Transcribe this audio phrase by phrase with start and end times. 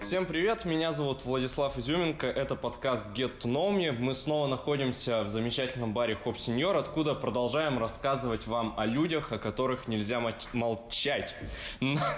[0.00, 3.92] Всем привет, меня зовут Владислав Изюменко, это подкаст Get to Know Me.
[3.92, 9.38] Мы снова находимся в замечательном баре Хоп Сеньор, откуда продолжаем рассказывать вам о людях, о
[9.38, 10.20] которых нельзя
[10.52, 11.34] молчать.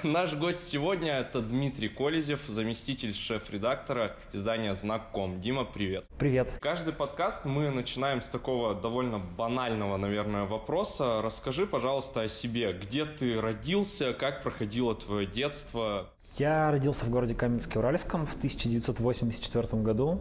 [0.03, 5.41] Наш гость сегодня это Дмитрий Колезев, заместитель шеф-редактора издания Знак.ком.
[5.41, 6.07] Дима, привет.
[6.18, 6.50] Привет.
[6.61, 11.21] Каждый подкаст мы начинаем с такого довольно банального, наверное, вопроса.
[11.23, 12.73] Расскажи, пожалуйста, о себе.
[12.73, 16.11] Где ты родился, как проходило твое детство?
[16.36, 20.20] Я родился в городе Каменске-Уральском в 1984 году.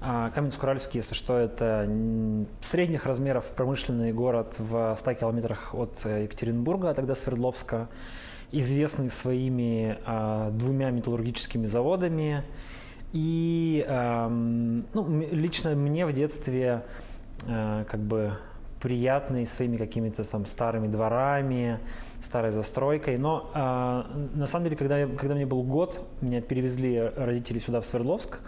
[0.00, 1.86] А, Каменск-Уральский, если что, это
[2.62, 7.88] средних размеров промышленный город в 100 километрах от э, Екатеринбурга, а тогда Свердловска,
[8.50, 12.44] известный своими а, двумя металлургическими заводами.
[13.12, 16.82] И ну, лично мне в детстве
[17.46, 18.38] а, как бы
[18.80, 21.78] приятный своими какими-то там старыми дворами,
[22.22, 23.18] старой застройкой.
[23.18, 23.58] Но э,
[24.34, 28.40] на самом деле, когда, я, когда мне был год, меня перевезли родители сюда, в Свердловск.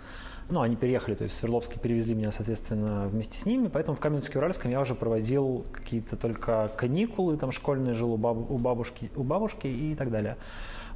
[0.51, 3.69] Ну, они переехали, то есть в Свердловске перевезли меня, соответственно, вместе с ними.
[3.69, 8.59] Поэтому в Каменске-Уральском я уже проводил какие-то только каникулы, там школьные, жил у, баб, у,
[8.59, 10.37] бабушки, у бабушки и так далее.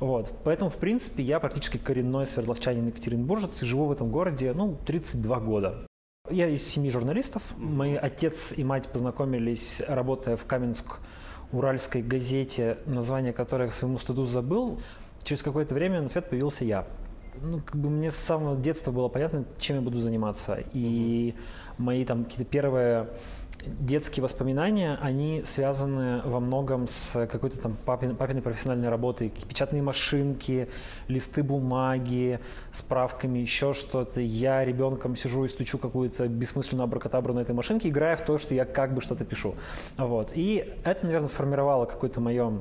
[0.01, 0.31] Вот.
[0.45, 5.41] Поэтому, в принципе, я практически коренной свердловчанин Екатеринбуржец и живу в этом городе, ну, 32
[5.41, 5.87] года.
[6.31, 7.43] Я из семьи журналистов.
[7.56, 10.45] Мои отец и мать познакомились, работая в
[11.51, 14.81] Каменск-Уральской газете, название которой к своему стыду забыл.
[15.25, 16.87] Через какое-то время на свет появился я.
[17.41, 20.59] Ну, как бы мне с самого детства было понятно, чем я буду заниматься.
[20.73, 21.35] И
[21.77, 23.09] мои там какие-то первые
[23.81, 29.31] детские воспоминания, они связаны во многом с какой-то там папин, папиной профессиональной работой.
[29.49, 30.69] Печатные машинки,
[31.09, 32.41] листы бумаги,
[32.73, 34.21] справками, еще что-то.
[34.21, 38.55] Я ребенком сижу и стучу какую-то бессмысленную абракатабру на этой машинке, играя в то, что
[38.55, 39.55] я как бы что-то пишу.
[39.97, 40.33] Вот.
[40.35, 42.61] И это, наверное, сформировало какое-то мое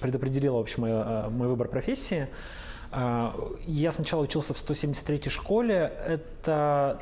[0.00, 2.26] предопределило, в общем, мой, э, мой выбор профессии.
[2.90, 3.34] А,
[3.66, 5.92] я сначала учился в 173-й школе.
[6.06, 7.00] Это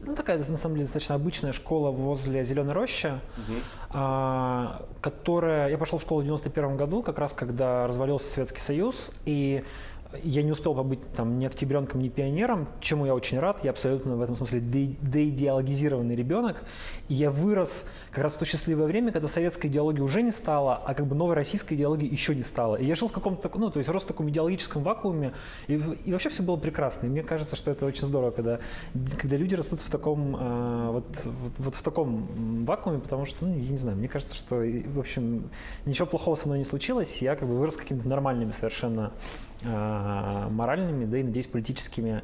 [0.00, 3.06] ну, такая, на самом деле, достаточно обычная школа возле Зеленой рощи,
[3.36, 3.58] угу.
[3.90, 5.70] а, которая...
[5.70, 9.64] Я пошел в школу в 91 году, как раз когда развалился Советский Союз, и
[10.22, 13.64] я не успел побыть там ни октябренком, ни пионером, чему я очень рад.
[13.64, 16.64] Я абсолютно в этом смысле де- деидеологизированный ребенок.
[17.08, 20.76] И я вырос как раз в то счастливое время, когда советской идеологии уже не стало,
[20.76, 22.76] а как бы новой российской идеологии еще не стало.
[22.76, 25.32] И я жил в каком-то, ну, то есть рос в таком идеологическом вакууме,
[25.66, 27.06] и, и вообще все было прекрасно.
[27.06, 28.60] И мне кажется, что это очень здорово, когда,
[29.18, 33.54] когда люди растут в таком, э, вот, вот, вот в таком вакууме, потому что, ну,
[33.54, 35.50] я не знаю, мне кажется, что, в общем,
[35.84, 39.12] ничего плохого со мной не случилось, я как бы вырос какими-то нормальными совершенно
[39.64, 42.22] моральными, да и, надеюсь, политическими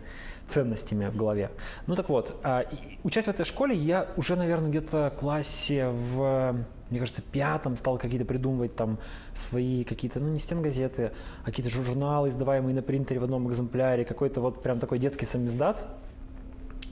[0.50, 1.50] ценностями в голове.
[1.86, 2.64] Ну так вот, э,
[3.04, 6.56] учась в этой школе, я уже, наверное, где-то в классе в,
[6.90, 8.98] мне кажется, пятом стал какие-то придумывать там
[9.32, 11.12] свои какие-то, ну не стенгазеты,
[11.42, 15.86] а какие-то журналы, издаваемые на принтере в одном экземпляре, какой-то вот прям такой детский самиздат.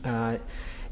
[0.05, 0.39] Э,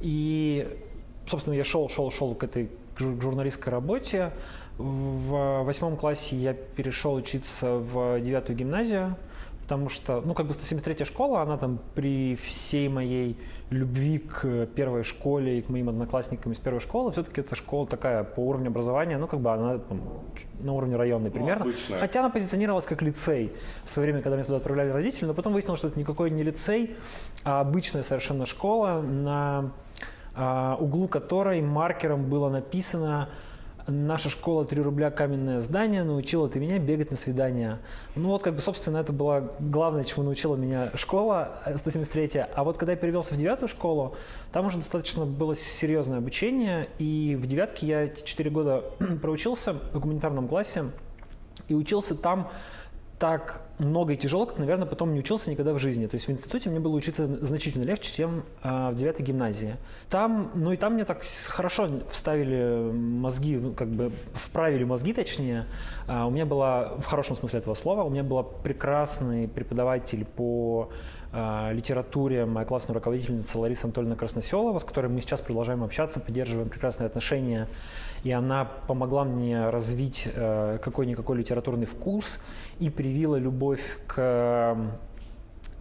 [0.00, 0.78] и,
[1.26, 4.32] собственно, я шел, шел, шел к этой к журналистской работе.
[4.78, 9.16] В восьмом классе я перешел учиться в девятую гимназию,
[9.66, 13.36] потому что, ну, как бы 173-я школа, она там при всей моей
[13.70, 18.22] любви к первой школе и к моим одноклассникам из первой школы, все-таки эта школа такая
[18.22, 20.02] по уровню образования, ну, как бы она там,
[20.60, 21.64] на уровне районной ну, примерно.
[21.64, 23.52] Ну, Хотя она позиционировалась как лицей
[23.84, 26.44] в свое время, когда меня туда отправляли родители, но потом выяснилось, что это никакой не
[26.44, 26.94] лицей,
[27.42, 29.72] а обычная совершенно школа на
[30.36, 33.30] а, углу которой маркером было написано
[33.86, 37.78] наша школа 3 рубля каменное здание научила ты меня бегать на свидания.
[38.14, 42.64] Ну вот, как бы, собственно, это было главное, чему научила меня школа 173 э, А
[42.64, 44.16] вот когда я перевелся в девятую школу,
[44.52, 48.84] там уже достаточно было серьезное обучение, и в девятке я эти 4 года
[49.22, 50.86] проучился в гуманитарном классе,
[51.68, 52.50] и учился там
[53.18, 56.06] так много и тяжело, как, наверное, потом не учился никогда в жизни.
[56.06, 59.76] То есть в институте мне было учиться значительно легче, чем э, в девятой гимназии.
[60.10, 65.66] Там, ну и там мне так хорошо вставили мозги, как бы вправили мозги, точнее.
[66.08, 70.90] Э, у меня была, в хорошем смысле этого слова, у меня был прекрасный преподаватель по
[71.32, 77.06] литературе, моя классная руководительница Лариса Анатольевна Красноселова, с которой мы сейчас продолжаем общаться, поддерживаем прекрасные
[77.06, 77.68] отношения.
[78.24, 82.40] И она помогла мне развить э, какой-никакой литературный вкус
[82.78, 84.90] и привила любовь к э,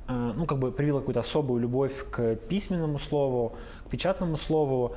[0.07, 3.56] ну, как бы привила какую-то особую любовь к письменному слову,
[3.88, 4.95] к печатному слову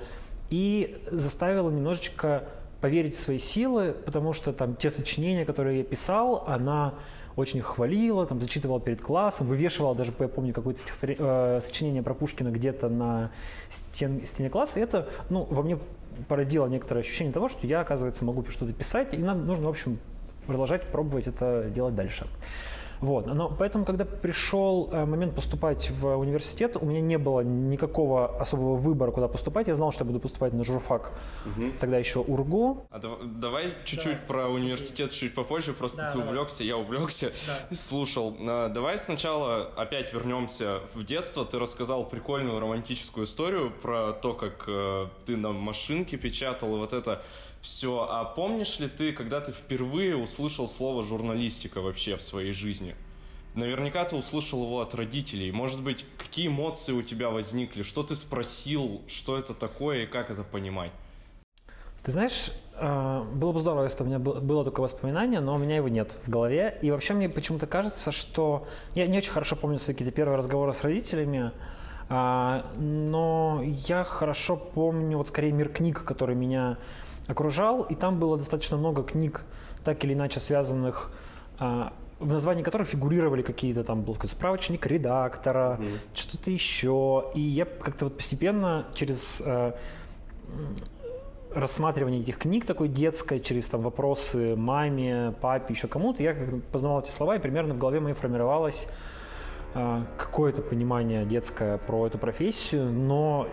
[0.50, 2.44] и заставила немножечко
[2.80, 6.94] поверить в свои силы, потому что там те сочинения, которые я писал, она
[7.38, 12.12] очень их хвалила, там зачитывала перед классом, вывешивала даже, я помню, какое-то э, сочинение про
[12.12, 13.30] Пушкина где-то на
[13.70, 14.80] стен, стене класса.
[14.80, 15.78] Это, ну, во мне
[16.26, 19.98] породило некоторое ощущение того, что я, оказывается, могу что-то писать, и нам нужно, в общем,
[20.46, 22.26] продолжать пробовать это делать дальше.
[23.00, 23.26] Вот.
[23.26, 28.76] Но поэтому, когда пришел э, момент поступать в университет, у меня не было никакого особого
[28.76, 29.68] выбора, куда поступать.
[29.68, 31.12] Я знал, что я буду поступать на журфак,
[31.46, 31.66] угу.
[31.80, 32.86] тогда еще УРГУ.
[32.90, 34.26] А давай чуть-чуть да.
[34.26, 36.28] про университет чуть попозже, просто да, ты давай.
[36.28, 37.76] увлекся, я увлекся, да.
[37.76, 38.36] слушал.
[38.40, 41.44] А, давай сначала опять вернемся в детство.
[41.44, 46.92] Ты рассказал прикольную романтическую историю про то, как э, ты на машинке печатал и вот
[46.92, 47.22] это
[47.60, 48.06] все.
[48.08, 52.94] А помнишь ли ты, когда ты впервые услышал слово журналистика вообще в своей жизни?
[53.54, 55.50] Наверняка ты услышал его от родителей.
[55.50, 57.82] Может быть, какие эмоции у тебя возникли?
[57.82, 59.02] Что ты спросил?
[59.08, 60.92] Что это такое и как это понимать?
[62.04, 65.58] Ты знаешь, э, было бы здорово, если бы у меня было такое воспоминание, но у
[65.58, 66.78] меня его нет в голове.
[66.82, 68.68] И вообще мне почему-то кажется, что...
[68.94, 71.50] Я не очень хорошо помню свои какие-то первые разговоры с родителями,
[72.08, 76.78] а, но я хорошо помню вот скорее мир книг, который меня
[77.28, 79.44] окружал, и там было достаточно много книг,
[79.84, 81.12] так или иначе связанных
[81.58, 85.98] а, в названии которых фигурировали какие-то там был какой-то справочник редактора, mm-hmm.
[86.14, 87.30] что-то еще.
[87.34, 89.72] И я как-то вот постепенно через э,
[91.54, 97.00] рассматривание этих книг такой детской, через там вопросы маме, папе, еще кому-то, я как познавал
[97.00, 98.90] эти слова, и примерно в голове моей формировалось э,
[99.72, 103.48] какое-то понимание детское про эту профессию, но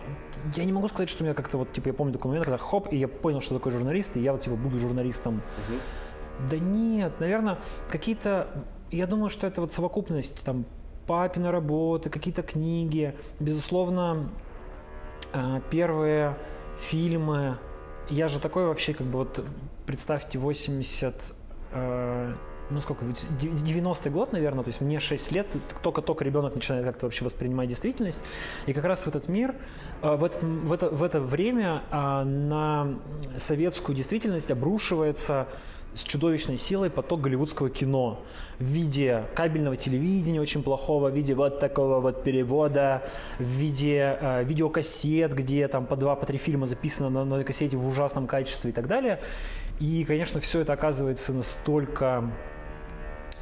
[0.54, 2.58] я не могу сказать, что у меня как-то вот, типа, я помню такой момент, когда
[2.58, 5.42] хоп, и я понял, что такое журналист, и я вот, типа, буду журналистом.
[5.68, 6.48] Uh-huh.
[6.50, 7.58] Да нет, наверное,
[7.88, 8.48] какие-то,
[8.90, 10.64] я думаю, что это вот совокупность, там,
[11.06, 14.30] папина работы, какие-то книги, безусловно,
[15.32, 16.36] э, первые
[16.80, 17.58] фильмы.
[18.08, 19.44] Я же такой вообще, как бы, вот,
[19.86, 21.34] представьте, 80
[22.70, 25.46] ну сколько, 90-й год, наверное, то есть мне 6 лет,
[25.82, 28.20] только-только ребенок начинает как-то вообще воспринимать действительность.
[28.66, 29.54] И как раз в этот мир,
[30.02, 32.98] э, в это, в это, в это время а, на
[33.36, 35.48] советскую действительность обрушивается
[35.96, 38.22] с чудовищной силой поток голливудского кино
[38.58, 43.02] в виде кабельного телевидения очень плохого, в виде вот такого вот перевода,
[43.38, 47.78] в виде э, видеокассет, где там по два, по три фильма записано на, на кассете
[47.78, 49.20] в ужасном качестве и так далее.
[49.80, 52.30] И, конечно, все это оказывается настолько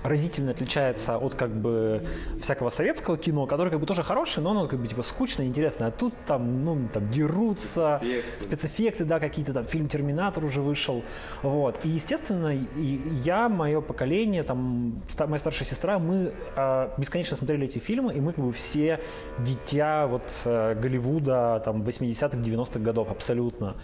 [0.05, 2.07] разительно отличается от как бы
[2.41, 5.89] всякого советского кино, которое как бы тоже хорошее, но оно как бы типа скучное, интересное.
[5.89, 8.01] А тут там, ну, там дерутся,
[8.39, 11.03] спецэффекты, спецэффекты да, какие-то там, фильм «Терминатор» уже вышел.
[11.43, 11.81] Вот.
[11.85, 17.79] И, естественно, и я, мое поколение, там, моя старшая сестра, мы э, бесконечно смотрели эти
[17.79, 19.01] фильмы, и мы как бы все
[19.39, 23.75] дитя вот э, Голливуда там 80-х, 90-х годов абсолютно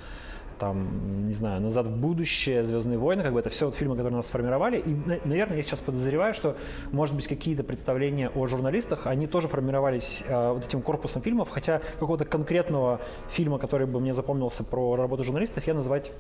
[0.60, 4.16] там, не знаю, «Назад в будущее», «Звездные войны», как бы это все вот фильмы, которые
[4.16, 4.78] нас сформировали.
[4.78, 6.54] И, наверное, я сейчас подозреваю, что,
[6.92, 11.80] может быть, какие-то представления о журналистах, они тоже формировались э, вот этим корпусом фильмов, хотя
[11.98, 16.12] какого-то конкретного фильма, который бы мне запомнился про работу журналистов, я назвать,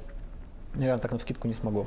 [0.74, 1.86] наверное, так на скидку не смогу.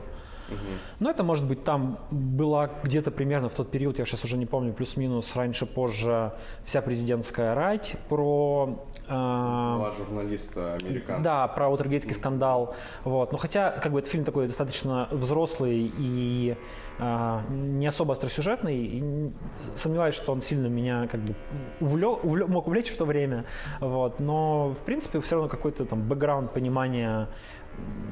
[1.00, 4.46] Но это может быть там была где-то примерно в тот период, я сейчас уже не
[4.46, 6.34] помню, плюс-минус, раньше, позже,
[6.64, 8.86] вся президентская рать про...
[9.08, 11.24] Э, Два журналиста американцев.
[11.24, 12.76] Да, про Утергейтский скандал.
[13.04, 13.32] Вот.
[13.32, 16.56] Но хотя как бы этот фильм такой достаточно взрослый и
[17.00, 19.32] э, не особо остросюжетный, и
[19.76, 21.36] сомневаюсь, что он сильно меня как бы
[21.80, 23.46] увлек, увлек, мог увлечь в то время.
[23.80, 24.20] Вот.
[24.20, 27.30] Но в принципе все равно какой-то там бэкграунд понимания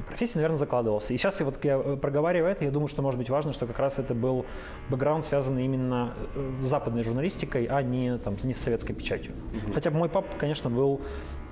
[0.08, 1.14] профессии, наверное, закладывался.
[1.14, 3.66] И сейчас я вот я э, проговариваю это, я думаю, что может быть важно, что
[3.66, 4.44] как раз это был
[4.90, 9.32] бэкграунд, связанный именно э, с западной журналистикой, а не, там, не с советской печатью.
[9.32, 9.72] Угу.
[9.74, 11.00] Хотя мой папа, конечно, был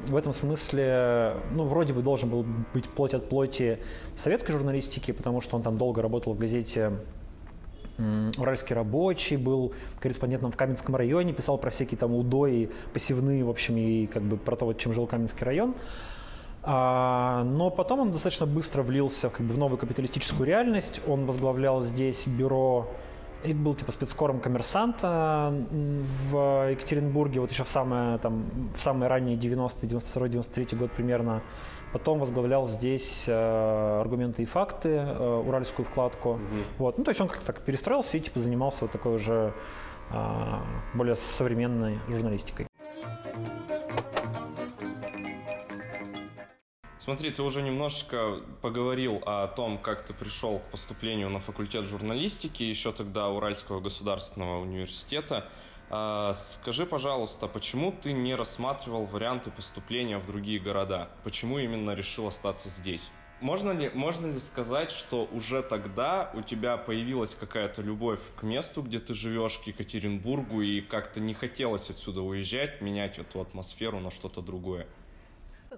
[0.06, 2.44] в этом смысле, ну, вроде бы должен был
[2.74, 3.78] быть плоть от плоти
[4.16, 6.92] советской журналистики, потому что он там долго работал в газете
[8.38, 13.76] Уральский рабочий, был корреспондентом в Каменском районе, писал про всякие там удои, посевные, в общем,
[13.76, 15.74] и как бы про то, чем жил Каменский район.
[16.62, 21.00] А, но потом он достаточно быстро влился как бы, в новую капиталистическую реальность.
[21.06, 22.88] Он возглавлял здесь бюро
[23.42, 25.52] и был типа спецкором коммерсанта
[26.30, 28.44] в Екатеринбурге, вот еще в самые, там,
[28.76, 31.42] в самые ранние 90-е, 92-93 год примерно.
[31.92, 36.34] Потом возглавлял здесь э, аргументы и факты, э, уральскую вкладку.
[36.34, 36.40] Угу.
[36.78, 36.98] Вот.
[36.98, 39.52] Ну, то есть он как-то так перестроился и типа занимался вот такой уже
[40.12, 40.54] э,
[40.94, 42.69] более современной журналистикой.
[47.10, 52.62] Смотри, ты уже немножечко поговорил о том, как ты пришел к поступлению на факультет журналистики,
[52.62, 55.48] еще тогда Уральского государственного университета.
[55.90, 61.08] А, скажи, пожалуйста, почему ты не рассматривал варианты поступления в другие города?
[61.24, 63.10] Почему именно решил остаться здесь?
[63.40, 68.82] Можно ли, можно ли сказать, что уже тогда у тебя появилась какая-то любовь к месту,
[68.82, 74.12] где ты живешь, к Екатеринбургу, и как-то не хотелось отсюда уезжать, менять эту атмосферу на
[74.12, 74.86] что-то другое?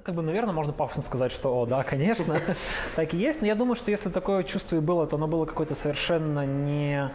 [0.02, 2.40] Как бы, наверное, можно пафосно сказать, что, о, да, конечно,
[2.96, 3.40] так и есть.
[3.40, 7.10] Но я думаю, что если такое чувство и было, то оно было какое-то совершенно не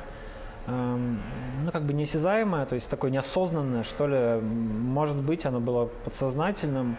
[0.68, 1.22] эм,
[1.64, 6.98] ну, как бы неосязаемое, то есть такое неосознанное, что ли, может быть, оно было подсознательным.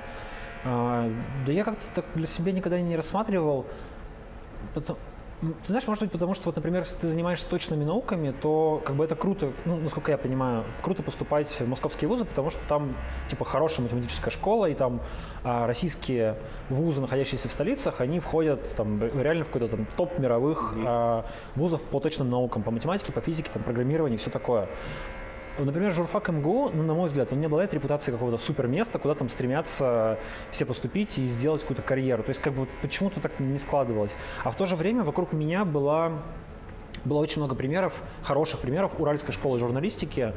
[0.64, 1.10] А,
[1.46, 3.64] да я как-то так для себя никогда не рассматривал,
[4.74, 4.98] потому,
[5.40, 8.96] ты знаешь, может быть, потому что, вот, например, если ты занимаешься точными науками, то как
[8.96, 12.96] бы это круто, ну, насколько я понимаю, круто поступать в московские вузы, потому что там,
[13.28, 15.00] типа, хорошая математическая школа, и там
[15.44, 16.36] а, российские
[16.70, 21.82] вузы, находящиеся в столицах, они входят там реально в какой-то там топ мировых а, вузов
[21.82, 24.68] по точным наукам, по математике, по физике, там, программированию, все такое.
[25.58, 29.14] Например, журфак МГУ, ну, на мой взгляд, он не обладает репутацией какого-то супер места, куда
[29.14, 30.18] там стремятся
[30.50, 32.22] все поступить и сделать какую-то карьеру.
[32.22, 34.16] То есть как бы почему-то так не складывалось.
[34.44, 36.12] А в то же время вокруг меня была
[37.04, 40.32] было очень много примеров, хороших примеров Уральской школы журналистики,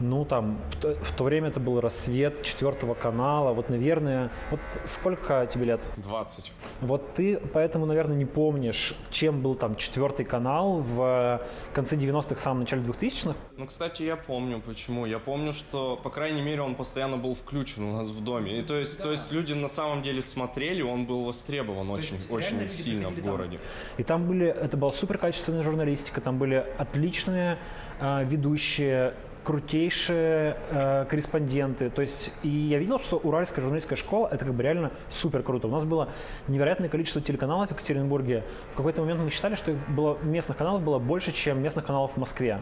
[0.00, 3.52] ну, там, в то, в то время это был рассвет четвертого канала.
[3.52, 5.80] Вот, наверное, вот сколько тебе лет?
[5.96, 6.52] 20.
[6.80, 11.40] Вот ты поэтому, наверное, не помнишь, чем был там четвертый канал в
[11.72, 13.36] конце 90-х, самом начале 2000-х?
[13.56, 15.06] Ну, кстати, я помню, почему.
[15.06, 18.58] Я помню, что, по крайней мере, он постоянно был включен у нас в доме.
[18.58, 19.04] И то есть, да.
[19.04, 23.58] то есть люди на самом деле смотрели, он был востребован очень, очень сильно в городе.
[23.98, 27.58] И там были, это была супер качественная журналистика, там были отличные
[28.00, 31.90] э, ведущие, крутейшие э, корреспонденты.
[31.90, 35.68] То есть, и я видел, что Уральская журналистская школа это как бы реально супер круто.
[35.68, 36.08] У нас было
[36.48, 38.42] невероятное количество телеканалов в Екатеринбурге.
[38.72, 42.16] В какой-то момент мы считали, что было, местных каналов было больше, чем местных каналов в
[42.16, 42.58] Москве.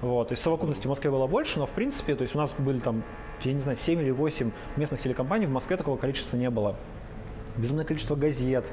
[0.00, 0.28] Вот.
[0.28, 2.52] То есть в совокупности в Москве было больше, но в принципе, то есть у нас
[2.58, 3.04] были там,
[3.42, 6.76] я не знаю, 7 или 8 местных телекомпаний, в Москве такого количества не было.
[7.56, 8.70] Безумное количество газет,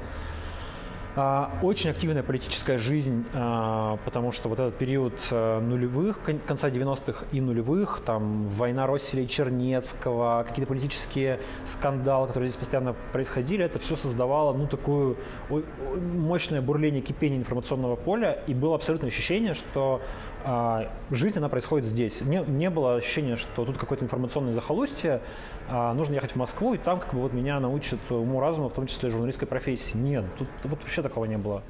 [1.14, 7.40] очень активная политическая жизнь, а, потому что вот этот период э, нулевых, конца 90-х и
[7.42, 14.56] нулевых, там война Росселя Чернецкого, какие-то политические скандалы, которые здесь постоянно происходили, это все создавало
[14.56, 15.18] ну, такую
[15.50, 20.00] мощное бурление, кипение информационного поля, и было абсолютное ощущение, что
[20.44, 22.20] а, жизнь, она происходит здесь.
[22.22, 25.20] Не, не было ощущения, что тут какое-то информационное захолустье,
[25.68, 28.86] а, нужно ехать в Москву, и там как бы вот меня научат уму-разуму, в том
[28.86, 29.96] числе журналистской профессии.
[29.96, 31.62] Нет, тут вот вообще такого не было.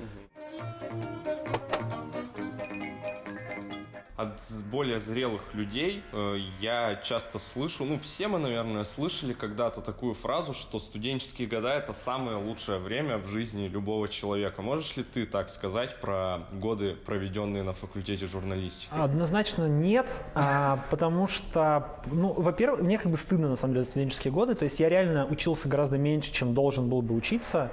[4.17, 4.41] От
[4.71, 10.53] более зрелых людей э, я часто слышу, ну все мы, наверное, слышали когда-то такую фразу,
[10.53, 14.61] что студенческие года это самое лучшее время в жизни любого человека.
[14.63, 18.91] Можешь ли ты так сказать про годы, проведенные на факультете журналистики?
[18.93, 23.91] Однозначно нет, а, потому что, ну, во-первых, мне как бы стыдно на самом деле за
[23.91, 27.71] студенческие годы, то есть я реально учился гораздо меньше, чем должен был бы учиться.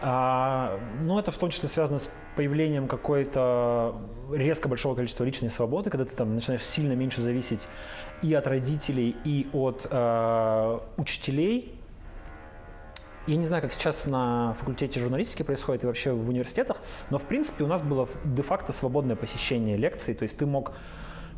[0.00, 3.96] А, ну, это в том числе связано с появлением какой-то
[4.32, 7.68] резко большого количества личной свободы, когда ты там начинаешь сильно меньше зависеть
[8.22, 11.78] и от родителей, и от э, учителей.
[13.26, 17.24] Я не знаю, как сейчас на факультете журналистики происходит и вообще в университетах, но в
[17.24, 20.72] принципе у нас было де-факто свободное посещение лекций, то есть ты мог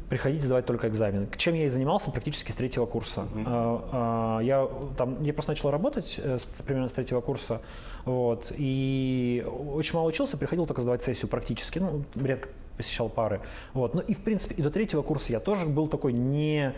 [0.08, 1.28] приходить сдавать только экзамен.
[1.36, 3.26] Чем я и занимался практически с третьего курса.
[3.34, 4.44] Mm-hmm.
[4.44, 7.60] Я, там, я просто начал работать э, с, примерно с третьего курса,
[8.04, 13.40] вот, и очень мало учился, приходил только сдавать сессию практически, ну, редко посещал пары.
[13.72, 13.94] Вот.
[13.94, 16.72] Ну и, в принципе, и до третьего курса я тоже был такой не,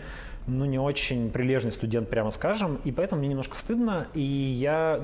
[0.47, 5.01] ну, не очень прилежный студент, прямо скажем, и поэтому мне немножко стыдно, и я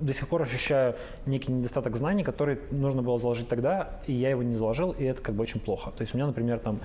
[0.00, 0.94] до сих пор ощущаю
[1.26, 5.20] некий недостаток знаний, который нужно было заложить тогда, и я его не заложил, и это
[5.20, 5.90] как бы очень плохо.
[5.90, 6.80] То есть у меня, например, там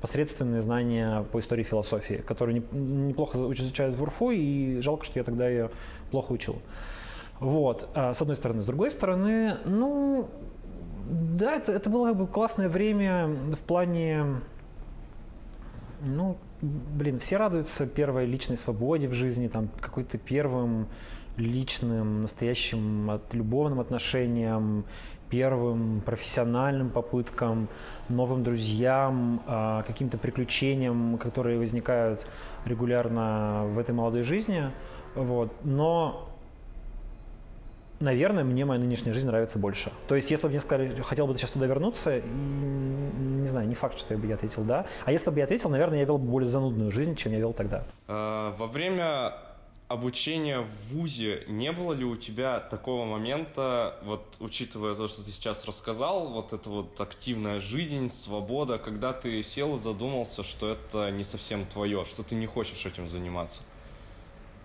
[0.00, 5.48] посредственные знания по истории философии, которые неплохо изучают в УРФУ, и жалко, что я тогда
[5.48, 5.70] ее
[6.10, 6.60] плохо учил.
[7.40, 8.62] Вот, а, с одной стороны.
[8.62, 10.28] С другой стороны, ну,
[11.08, 14.40] да, это, это было бы классное время в плане,
[16.02, 20.88] ну, блин, все радуются первой личной свободе в жизни, там, какой-то первым
[21.36, 24.84] личным, настоящим от любовным отношениям,
[25.30, 27.68] первым профессиональным попыткам,
[28.08, 32.26] новым друзьям, а, каким-то приключениям, которые возникают
[32.64, 34.70] регулярно в этой молодой жизни.
[35.14, 35.52] Вот.
[35.64, 36.28] Но
[38.00, 39.92] наверное, мне моя нынешняя жизнь нравится больше.
[40.06, 43.98] То есть, если бы мне сказали, хотел бы сейчас туда вернуться, не знаю, не факт,
[43.98, 44.86] что я бы ответил да.
[45.04, 47.52] А если бы я ответил, наверное, я вел бы более занудную жизнь, чем я вел
[47.52, 47.84] тогда.
[48.06, 49.32] А, во время
[49.88, 55.30] обучения в ВУЗе не было ли у тебя такого момента, вот учитывая то, что ты
[55.30, 61.10] сейчас рассказал, вот эта вот активная жизнь, свобода, когда ты сел и задумался, что это
[61.10, 63.62] не совсем твое, что ты не хочешь этим заниматься?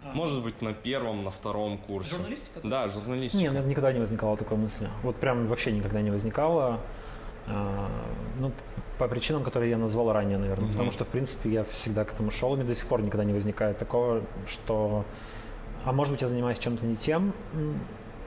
[0.03, 0.13] А.
[0.13, 2.17] Может быть, на первом, на втором курсе.
[2.17, 2.59] Журналистика?
[2.61, 3.41] Да, журналистика.
[3.41, 4.89] Нет, никогда не возникало такой мысли.
[5.03, 6.81] Вот прям вообще никогда не возникало.
[7.47, 7.89] А,
[8.39, 8.51] ну,
[8.97, 10.65] по причинам, которые я назвал ранее, наверное.
[10.65, 10.71] Угу.
[10.73, 13.23] Потому что, в принципе, я всегда к этому шел, и мне до сих пор никогда
[13.23, 15.05] не возникает такого, что...
[15.85, 17.33] А может быть, я занимаюсь чем-то не тем.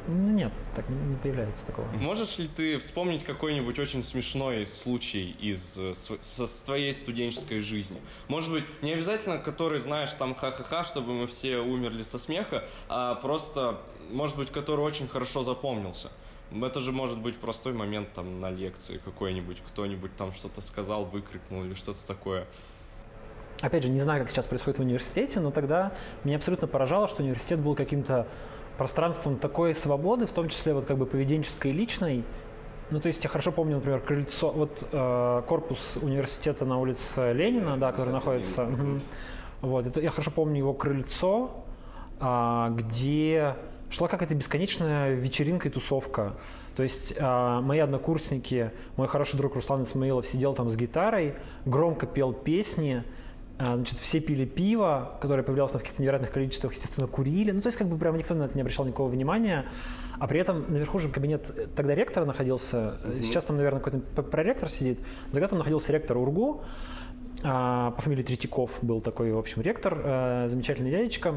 [0.08, 1.86] Ну, нет, так не появляется такого.
[1.94, 8.00] Можешь ли ты вспомнить какой-нибудь очень смешной случай из э, со, с твоей студенческой жизни?
[8.28, 13.16] Может быть, не обязательно, который знаешь там ха-ха-ха, чтобы мы все умерли со смеха, а
[13.16, 13.80] просто,
[14.10, 16.12] может быть, который очень хорошо запомнился.
[16.52, 21.64] Это же может быть простой момент там на лекции какой-нибудь, кто-нибудь там что-то сказал, выкрикнул
[21.64, 22.46] или что-то такое.
[23.62, 25.92] Опять же, не знаю, как сейчас происходит в университете, но тогда
[26.24, 28.26] меня абсолютно поражало, что университет был каким-то
[28.76, 32.24] пространством такой свободы, в том числе вот как бы поведенческой и личной.
[32.90, 37.76] Ну, то есть я хорошо помню, например, крыльцо, вот э, корпус университета на улице Ленина,
[37.78, 38.64] да, который находится.
[38.64, 39.00] Угу.
[39.62, 41.64] Вот, это, я хорошо помню его крыльцо,
[42.20, 43.56] э, где
[43.90, 46.34] шла какая-то бесконечная вечеринка и тусовка.
[46.76, 52.06] То есть э, мои однокурсники, мой хороший друг Руслан Исмаилов сидел там с гитарой, громко
[52.06, 53.02] пел песни,
[53.58, 57.52] а, значит, все пили пиво, которое появлялось в каких-то невероятных количествах, естественно, курили.
[57.52, 59.64] Ну, то есть, как бы прямо никто на это не обращал никакого внимания.
[60.18, 62.76] А при этом наверху же кабинет э, тогда ректора находился.
[62.76, 63.22] Mm-hmm.
[63.22, 65.00] Сейчас там, наверное, какой-то проректор сидит.
[65.32, 66.64] Тогда там находился ректор УРГУ.
[67.44, 70.02] А, по фамилии Третьяков был такой, в общем, ректор.
[70.04, 71.34] А, замечательный дядечка.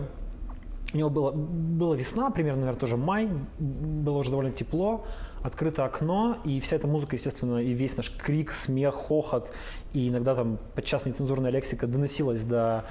[0.93, 3.29] У него было, была весна, примерно, наверное, тоже май.
[3.60, 5.05] Было уже довольно тепло
[5.41, 9.51] открыто окно, и вся эта музыка, естественно, и весь наш крик, смех, хохот,
[9.93, 12.86] и иногда там подчас нецензурная лексика доносилась до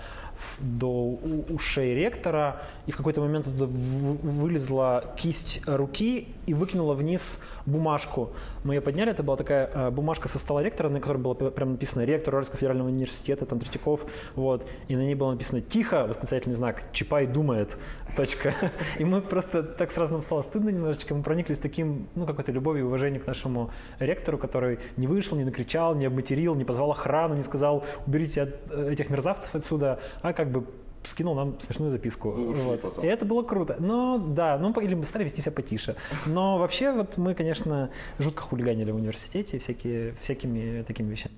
[0.60, 1.18] до
[1.50, 8.30] ушей ректора, и в какой-то момент туда вылезла кисть руки и выкинула вниз бумажку.
[8.64, 11.72] Мы ее подняли, это была такая э, бумажка со стола ректора, на которой было прямо
[11.72, 16.56] написано «Ректор Уральского федерального университета», там Третьяков, вот, и на ней было написано «Тихо!» восклицательный
[16.56, 17.76] знак, «Чапай думает!»
[18.16, 18.54] точка.
[18.98, 22.84] И мы просто так сразу нам стало стыдно немножечко, мы прониклись таким, ну, какой-то любовью
[22.84, 27.34] и уважением к нашему ректору, который не вышел, не накричал, не обматерил, не позвал охрану,
[27.34, 30.66] не сказал «уберите от, э, этих мерзавцев отсюда», а как бы
[31.08, 32.30] скинул нам смешную записку.
[32.30, 33.04] Вот.
[33.04, 33.76] И это было круто.
[33.78, 35.96] Но да, ну или мы стали вести себя потише.
[36.26, 41.34] Но вообще вот мы, конечно, жутко хулиганили в университете всякие, всякими такими вещами.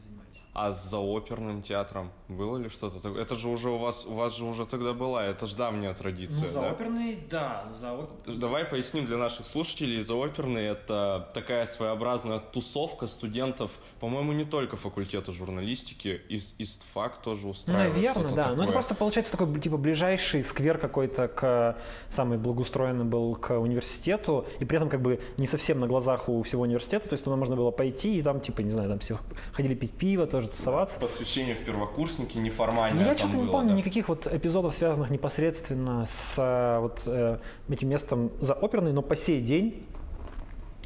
[0.53, 3.23] А за оперным театром было ли что-то такое?
[3.23, 6.49] Это же уже у вас, у вас же уже тогда была, это же давняя традиция,
[6.49, 6.71] ну, за да?
[6.73, 7.69] оперный, да.
[7.73, 8.09] За.
[8.27, 10.01] Давай поясним для наших слушателей.
[10.01, 17.47] За оперный это такая своеобразная тусовка студентов, по-моему, не только факультета журналистики, из ИСТФАК тоже
[17.47, 18.43] устраивает Наверное, да.
[18.43, 18.57] Такое.
[18.57, 21.77] Ну это просто получается такой, типа, ближайший сквер какой-то к...
[22.09, 26.43] Самый благоустроенный был к университету, и при этом как бы не совсем на глазах у
[26.43, 29.19] всего университета, то есть туда можно было пойти, и там, типа, не знаю, там все
[29.53, 31.01] ходили пить пиво, тоже тусоваться.
[31.01, 33.05] Посвящение в первокурсники неформальное.
[33.05, 33.77] Ну, я что-то не помню да.
[33.77, 39.17] никаких вот эпизодов, связанных непосредственно с э, вот э, этим местом за оперной, но по
[39.17, 39.87] сей день,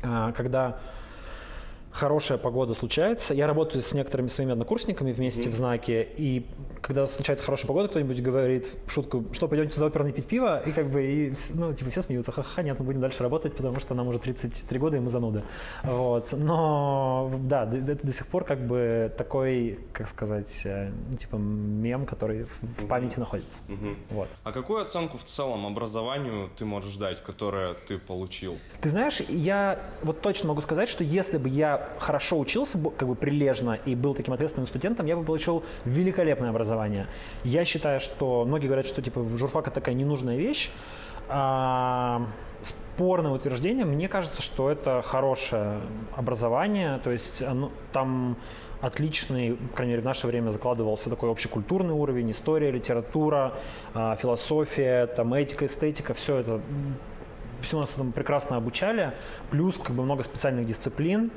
[0.02, 0.78] э, когда
[1.94, 3.34] хорошая погода случается.
[3.34, 5.50] Я работаю с некоторыми своими однокурсниками вместе mm-hmm.
[5.50, 6.44] в знаке, и
[6.82, 10.72] когда случается хорошая погода, кто-нибудь говорит в шутку, что пойдемте за оперный пить пиво, и
[10.72, 13.94] как бы, и, ну, типа, все смеются, ха-ха, нет, мы будем дальше работать, потому что
[13.94, 15.44] нам уже 33 года, и мы зануды.
[15.84, 16.32] Вот.
[16.32, 22.06] Но, да, это до сих пор как бы такой, как сказать, э, ну, типа, мем,
[22.06, 23.62] который в памяти находится.
[23.68, 23.96] Mm-hmm.
[24.10, 24.28] Вот.
[24.42, 28.58] А какую оценку в целом образованию ты можешь дать, которое ты получил?
[28.80, 33.14] Ты знаешь, я вот точно могу сказать, что если бы я хорошо учился, как бы
[33.14, 37.06] прилежно и был таким ответственным студентом, я бы получил великолепное образование.
[37.44, 40.70] Я считаю, что многие говорят, что типа журфак это такая ненужная вещь.
[41.28, 42.26] А,
[42.62, 43.84] спорное утверждение.
[43.84, 45.80] Мне кажется, что это хорошее
[46.16, 48.36] образование, то есть оно, там
[48.80, 53.54] отличный, по крайней мере, в наше время закладывался такой общекультурный уровень, история, литература,
[53.94, 56.60] а, философия, там, этика, эстетика, все это
[57.64, 59.12] все нас там прекрасно обучали,
[59.50, 61.30] плюс как бы много специальных дисциплин,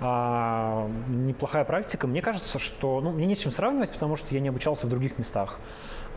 [0.00, 2.06] а, неплохая практика.
[2.06, 4.90] Мне кажется, что, ну, мне не с чем сравнивать, потому что я не обучался в
[4.90, 5.60] других местах.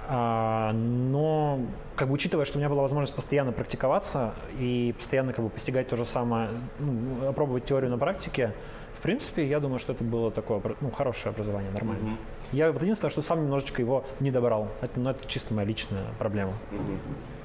[0.08, 1.60] А, но,
[1.96, 5.88] как бы учитывая, что у меня была возможность постоянно практиковаться и постоянно как бы постигать
[5.88, 8.54] то же самое, ну, опробовать теорию на практике,
[8.93, 12.02] в принципе, я думаю, что это было такое ну, хорошее образование, нормально.
[12.04, 12.17] Mm-hmm.
[12.54, 14.69] Я вот единственное, что сам немножечко его не добрал.
[14.82, 16.54] Это, ну, это чисто моя личная проблема.
[16.72, 17.43] Mm-hmm.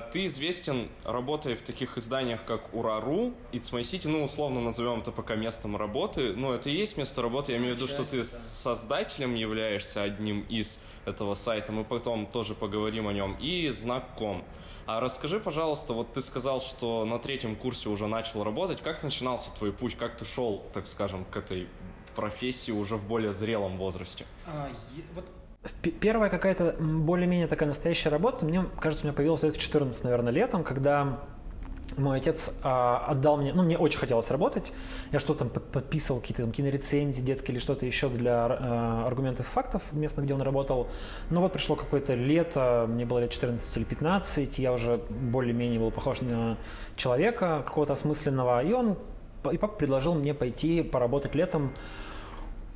[0.00, 5.12] Ты известен, работая в таких изданиях, как Урару, It's My City, ну, условно назовем это
[5.12, 6.32] пока местом работы.
[6.34, 7.52] Ну, это и есть место работы.
[7.52, 11.72] Я имею в виду, что ты создателем являешься одним из этого сайта.
[11.72, 13.36] Мы потом тоже поговорим о нем.
[13.40, 14.44] И знаком.
[14.86, 18.82] А расскажи, пожалуйста, вот ты сказал, что на третьем курсе уже начал работать.
[18.82, 19.96] Как начинался твой путь?
[19.96, 21.68] Как ты шел, так скажем, к этой
[22.14, 24.26] профессии уже в более зрелом возрасте?
[24.46, 24.70] А,
[25.14, 25.24] вот
[26.00, 30.32] Первая какая-то более-менее такая настоящая работа, мне кажется, у меня появилась лет в 14, наверное,
[30.32, 31.20] летом, когда
[31.96, 34.72] мой отец а, отдал мне, ну, мне очень хотелось работать,
[35.12, 39.50] я что-то там подписывал, какие-то там кинорецензии детские или что-то еще для а, аргументов и
[39.50, 40.88] фактов места, где он работал.
[41.30, 45.90] Но вот пришло какое-то лето, мне было лет 14 или 15, я уже более-менее был
[45.90, 46.58] похож на
[46.96, 48.98] человека какого-то осмысленного, и он,
[49.50, 51.72] и папа предложил мне пойти поработать летом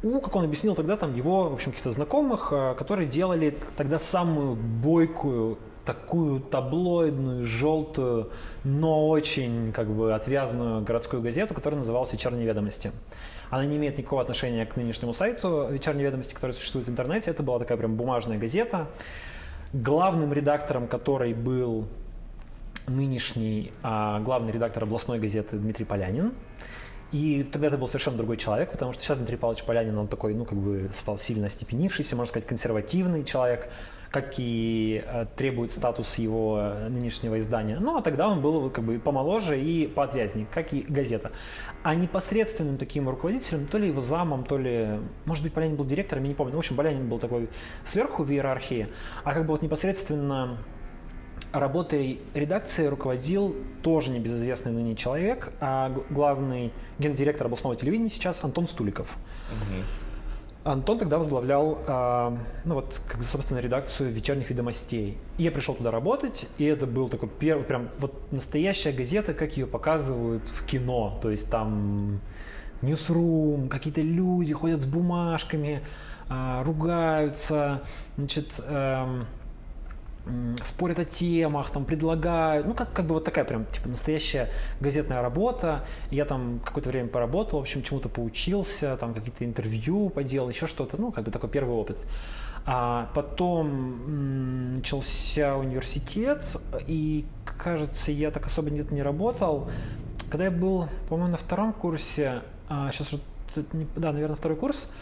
[0.02, 3.98] у, как он объяснил тогда, там его, в общем, каких-то знакомых, а, которые делали тогда
[3.98, 5.58] самую бойкую
[5.88, 8.30] такую таблоидную, желтую,
[8.62, 12.92] но очень как бы отвязную городскую газету, которая называлась «Вечерние ведомости».
[13.48, 17.30] Она не имеет никакого отношения к нынешнему сайту «Вечерние ведомости», который существует в интернете.
[17.30, 18.86] Это была такая прям бумажная газета,
[19.72, 21.86] главным редактором которой был
[22.86, 26.34] нынешний а, главный редактор областной газеты Дмитрий Полянин.
[27.10, 30.34] И тогда это был совершенно другой человек, потому что сейчас Дмитрий Павлович Полянин, он такой,
[30.34, 33.70] ну, как бы стал сильно остепенившийся, можно сказать, консервативный человек,
[34.10, 37.78] как и э, требует статус его нынешнего издания.
[37.78, 41.32] Ну, а тогда он был как бы помоложе и поотвязнее, как и газета.
[41.82, 46.24] А непосредственным таким руководителем, то ли его замом, то ли, может быть, Полянин был директором,
[46.24, 46.54] я не помню.
[46.54, 47.48] В общем, Полянин был такой
[47.84, 48.88] сверху в иерархии,
[49.24, 50.58] а как бы вот непосредственно
[51.52, 59.16] работой редакции руководил тоже небезызвестный ныне человек, а главный гендиректор областного телевидения сейчас Антон Стуликов.
[59.50, 59.84] Угу.
[60.64, 65.16] Антон тогда возглавлял, э, ну вот, как бы, собственно, редакцию вечерних ведомостей.
[65.38, 69.56] И я пришел туда работать, и это был такой первый, прям вот настоящая газета, как
[69.56, 71.18] ее показывают в кино.
[71.22, 72.20] То есть там
[72.82, 75.82] ньюсрум, какие-то люди ходят с бумажками,
[76.28, 77.82] э, ругаются,
[78.16, 79.24] значит, э,
[80.64, 84.48] спорят о темах, там предлагают, ну как, как бы вот такая прям типа настоящая
[84.80, 85.84] газетная работа.
[86.10, 91.00] Я там какое-то время поработал, в общем, чему-то поучился, там какие-то интервью поделал, еще что-то,
[91.00, 91.98] ну как бы такой первый опыт.
[92.70, 96.44] А потом начался университет,
[96.86, 97.24] и
[97.56, 99.70] кажется, я так особо где-то не работал.
[100.30, 103.08] Когда я был, по-моему, на втором курсе, а, сейчас,
[103.96, 104.92] да, наверное, второй курс,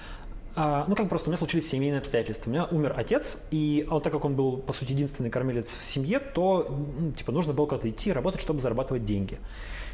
[0.57, 2.49] ну, как просто у меня случились семейные обстоятельства.
[2.49, 5.85] У меня умер отец, и он, так как он был, по сути, единственный кормилец в
[5.85, 6.67] семье, то,
[6.99, 9.39] ну, типа, нужно было куда-то идти работать, чтобы зарабатывать деньги.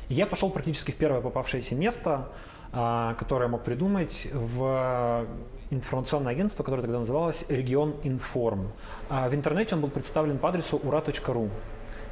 [0.09, 2.29] И я пошел практически в первое попавшееся место,
[2.73, 5.27] а, которое мог придумать в
[5.71, 8.73] информационное агентство, которое тогда называлось «Регион Информ».
[9.09, 11.51] А в интернете он был представлен по адресу ura.ru.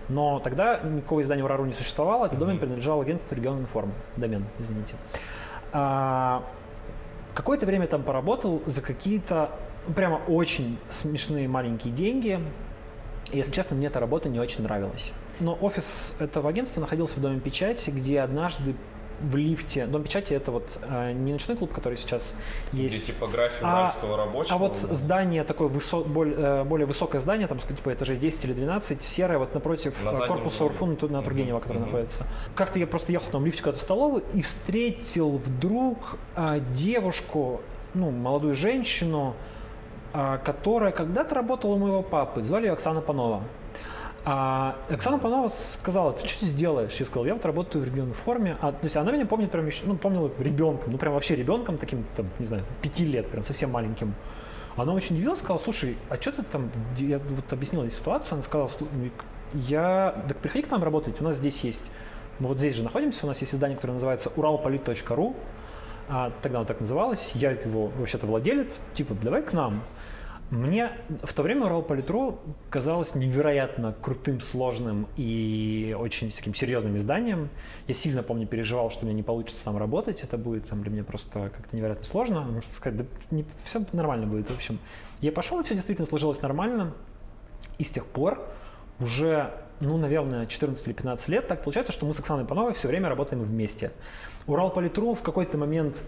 [0.08, 3.92] Но тогда никакого издания «Урару» не существовало, этот домен принадлежал агентству «Регион Информ».
[4.16, 4.96] Домен, извините.
[7.34, 9.50] Какое-то время там поработал за какие-то
[9.94, 12.40] прямо очень смешные маленькие деньги.
[13.32, 15.12] Если честно, мне эта работа не очень нравилась.
[15.38, 18.74] Но офис этого агентства находился в Доме печати, где однажды
[19.20, 19.86] в лифте.
[19.86, 22.34] Дом печати это вот э, не ночной клуб, который сейчас
[22.72, 22.96] есть.
[22.96, 24.54] Где типография а, уральского рабочего.
[24.54, 28.52] А вот здание такое высо, более, э, более высокое здание, там типа этажей 10 или
[28.52, 31.86] 12, серое, вот напротив на э, корпуса Урфуна на Тургенева, угу, который угу.
[31.86, 32.26] находится.
[32.54, 37.60] Как-то я просто ехал там в лифте куда-то в столовую и встретил вдруг э, девушку,
[37.94, 39.34] ну, молодую женщину,
[40.12, 42.42] э, которая когда-то работала у моего папы.
[42.42, 43.42] Звали ее Оксана Панова.
[44.24, 46.94] А Оксана Панова сказала, ты что здесь делаешь?
[46.98, 48.56] Я сказал, я вот работаю в регионной форме.
[48.60, 51.78] А, то есть она меня помнит прям еще, ну, помнила ребенком, ну, прям вообще ребенком
[51.78, 54.14] таким, там, не знаю, пяти лет, прям совсем маленьким.
[54.76, 58.42] Она очень удивилась, сказала, слушай, а что ты там, я вот объяснила ей ситуацию, она
[58.42, 58.70] сказала,
[59.52, 61.84] я, так приходи к нам работать, у нас здесь есть,
[62.38, 65.34] мы вот здесь же находимся, у нас есть издание, которое называется уралполит.ру,
[66.08, 69.82] а, тогда оно так называлось, я его вообще-то владелец, типа, давай к нам.
[70.50, 70.90] Мне
[71.22, 77.50] в то время Урал Политру казалось невероятно крутым, сложным и очень таким серьезным изданием.
[77.86, 80.22] Я сильно, помню, переживал, что меня не получится там работать.
[80.22, 82.62] Это будет там, для меня просто как-то невероятно сложно.
[82.74, 84.50] Сказать, да не, все нормально будет.
[84.50, 84.80] В общем,
[85.20, 86.94] я пошел, и все действительно сложилось нормально.
[87.78, 88.44] И с тех пор
[88.98, 92.88] уже, ну, наверное, 14 или 15 лет так получается, что мы с Оксаной Пановой все
[92.88, 93.92] время работаем вместе.
[94.48, 96.02] Урал Политру в какой-то момент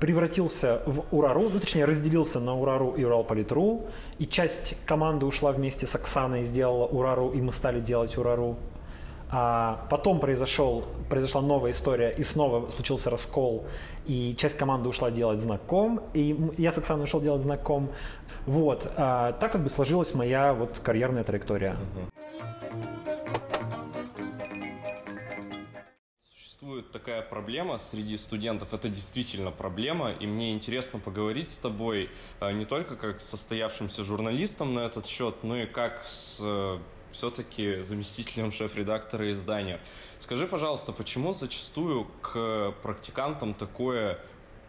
[0.00, 3.86] превратился в Урару, ну точнее разделился на Урару и Уралполитру,
[4.18, 8.56] и часть команды ушла вместе с Оксаной, сделала Урару, и мы стали делать Урару.
[9.30, 13.66] А потом произошел, произошла новая история, и снова случился раскол,
[14.06, 17.90] и часть команды ушла делать знаком, и я с Оксаной ушел делать знаком.
[18.46, 21.76] Вот, а, так как бы сложилась моя вот карьерная траектория.
[21.76, 22.17] Uh-huh.
[26.68, 32.52] Существует такая проблема среди студентов, это действительно проблема, и мне интересно поговорить с тобой э,
[32.52, 36.78] не только как с состоявшимся журналистом на этот счет, но и как с э,
[37.10, 39.80] все-таки заместителем шеф-редактора издания.
[40.18, 44.18] Скажи, пожалуйста, почему зачастую к практикантам такое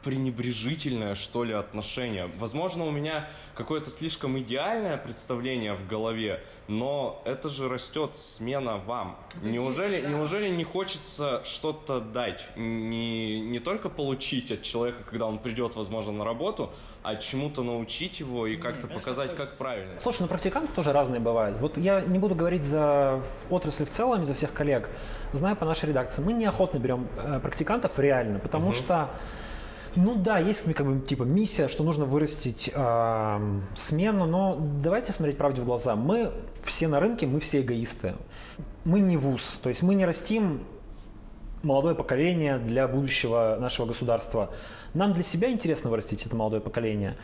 [0.02, 2.28] пренебрежительное, что ли, отношение.
[2.38, 9.18] Возможно, у меня какое-то слишком идеальное представление в голове, но это же растет смена вам.
[9.42, 12.48] Неужели, неужели не хочется что-то дать?
[12.56, 18.20] Не, не только получить от человека, когда он придет, возможно, на работу, а чему-то научить
[18.20, 20.00] его и как-то показать, как правильно.
[20.00, 21.60] Слушай, ну практиканты тоже разные бывают.
[21.60, 24.90] Вот я не буду говорить за отрасль в целом, за всех коллег.
[25.34, 28.74] Знаю по нашей редакции, мы неохотно берем э, практикантов реально, потому угу.
[28.76, 29.10] что
[29.96, 35.38] ну да, есть как бы типа миссия, что нужно вырастить э, смену, но давайте смотреть
[35.38, 35.96] правде в глаза.
[35.96, 36.32] Мы
[36.64, 38.16] все на рынке, мы все эгоисты.
[38.86, 40.64] Мы не вуз, то есть мы не растим
[41.64, 44.52] молодое поколение для будущего нашего государства.
[44.94, 47.18] Нам для себя интересно вырастить это молодое поколение.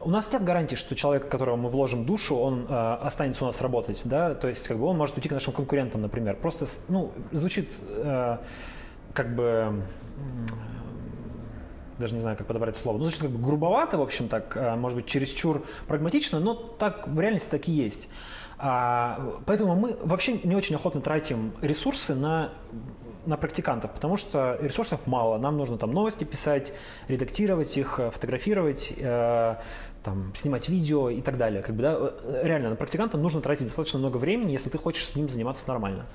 [0.00, 3.60] У нас нет гарантии, что человек, которого мы вложим душу, он э, останется у нас
[3.60, 6.36] работать, да, то есть как бы он может уйти к нашим конкурентам, например.
[6.36, 8.38] Просто, ну, звучит э,
[9.12, 9.82] как бы
[11.98, 12.98] даже не знаю, как подобрать слово.
[12.98, 17.08] Ну, звучит как бы грубовато, в общем, так, э, может быть, чересчур прагматично, но так
[17.08, 18.08] в реальности так и есть.
[18.58, 22.52] А, поэтому мы вообще не очень охотно тратим ресурсы на
[23.26, 25.38] на практикантов, потому что ресурсов мало.
[25.38, 26.72] Нам нужно там новости писать,
[27.08, 29.56] редактировать их, э, фотографировать, э,
[30.02, 31.62] там, снимать видео и так далее.
[31.62, 35.06] Как бы, да, э, реально, на практиканта нужно тратить достаточно много времени, если ты хочешь
[35.06, 36.06] с ним заниматься нормально.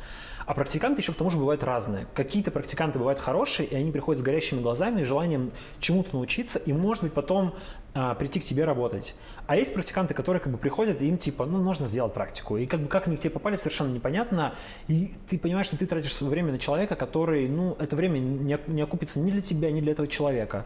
[0.47, 2.07] А практиканты еще к тому же бывают разные.
[2.13, 6.71] Какие-то практиканты бывают хорошие, и они приходят с горящими глазами и желанием чему-то научиться, и,
[6.71, 7.53] может быть, потом
[7.93, 9.13] а, прийти к тебе работать.
[9.45, 12.55] А есть практиканты, которые как бы приходят, и им типа, ну, можно сделать практику.
[12.55, 14.55] И как бы как они к тебе попали, совершенно непонятно.
[14.87, 18.57] И ты понимаешь, что ты тратишь свое время на человека, который, ну, это время не,
[18.67, 20.65] не окупится ни для тебя, ни для этого человека.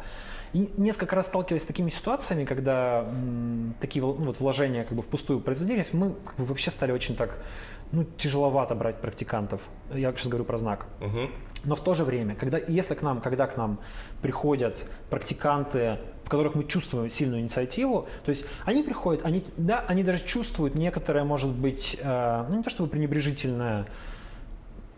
[0.54, 5.02] И несколько раз сталкиваясь с такими ситуациями, когда м, такие ну, вот вложения как бы
[5.02, 7.40] впустую производились, мы как бы вообще стали очень так
[7.92, 9.62] ну, тяжеловато брать практикантов.
[9.94, 10.86] Я сейчас говорю про знак.
[11.02, 11.30] Угу.
[11.66, 13.80] Но в то же время, когда, если к нам, когда к нам
[14.22, 20.04] приходят практиканты, в которых мы чувствуем сильную инициативу, то есть они приходят, они, да, они
[20.04, 23.86] даже чувствуют некоторое, может быть, э, ну не то чтобы пренебрежительное,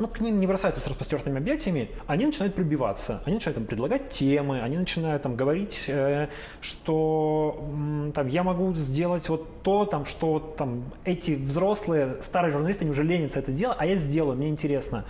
[0.03, 4.09] ну, к ним не бросаются с распростертыми объятиями, они начинают пробиваться, они начинают там, предлагать
[4.09, 6.27] темы, они начинают там, говорить, э,
[6.59, 7.71] что
[8.13, 13.03] там, я могу сделать вот то, там, что там, эти взрослые, старые журналисты, они уже
[13.03, 15.05] ленятся это дело, а я сделаю, мне интересно.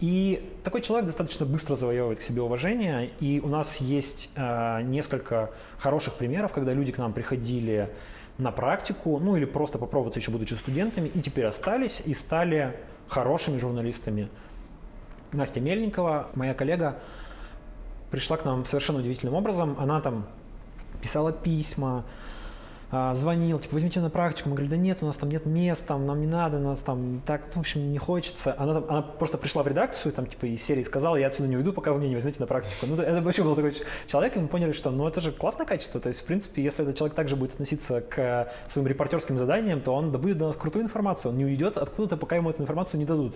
[0.00, 5.50] И такой человек достаточно быстро завоевывает к себе уважение, и у нас есть э, несколько
[5.78, 7.90] хороших примеров, когда люди к нам приходили
[8.38, 12.76] на практику, ну или просто попробоваться еще будучи студентами, и теперь остались и стали
[13.08, 14.28] хорошими журналистами.
[15.32, 16.98] Настя Мельникова, моя коллега,
[18.10, 19.76] пришла к нам совершенно удивительным образом.
[19.78, 20.26] Она там
[21.02, 22.04] писала письма,
[22.90, 24.48] а, звонил, типа, возьмите на практику.
[24.48, 27.22] Мы говорили, да нет, у нас там нет мест, там, нам не надо, нас там
[27.26, 28.54] так, в общем, не хочется.
[28.58, 31.72] Она, она просто пришла в редакцию, там, типа, из серии сказала, я отсюда не уйду,
[31.72, 32.86] пока вы меня не возьмете на практику.
[32.86, 33.74] Ну, это вообще был такой
[34.06, 36.00] человек, и мы поняли, что, ну, это же классное качество.
[36.00, 39.94] То есть, в принципе, если этот человек также будет относиться к своим репортерским заданиям, то
[39.94, 41.32] он добудет до нас крутую информацию.
[41.32, 43.34] Он не уйдет откуда-то, пока ему эту информацию не дадут.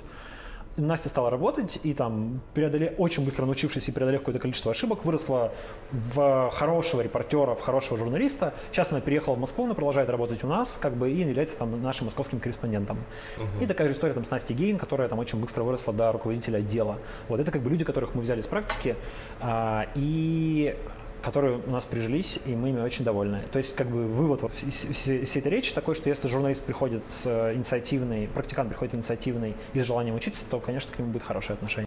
[0.77, 5.53] Настя стала работать и там, преодолев, очень быстро научившись и преодолев какое-то количество ошибок, выросла
[5.91, 8.55] в хорошего репортера, в хорошего журналиста.
[8.71, 11.83] Сейчас она переехала в Москву, она продолжает работать у нас, как бы, и является там
[11.83, 12.99] нашим московским корреспондентом.
[13.37, 13.65] Uh-huh.
[13.65, 16.59] И такая же история там с Настей Гейн, которая там очень быстро выросла до руководителя
[16.59, 16.99] отдела.
[17.29, 18.97] Вот это как бы люди, которых мы взяли с практики,
[19.41, 20.77] а, и
[21.23, 23.45] которые у нас прижились, и мы ими очень довольны.
[23.53, 27.55] То есть, как бы вывод всей этой речи такой, что если журналист приходит с э,
[27.55, 31.87] инициативной, практикант приходит инициативный и с желанием учиться, то, конечно, к нему будет хорошее отношение.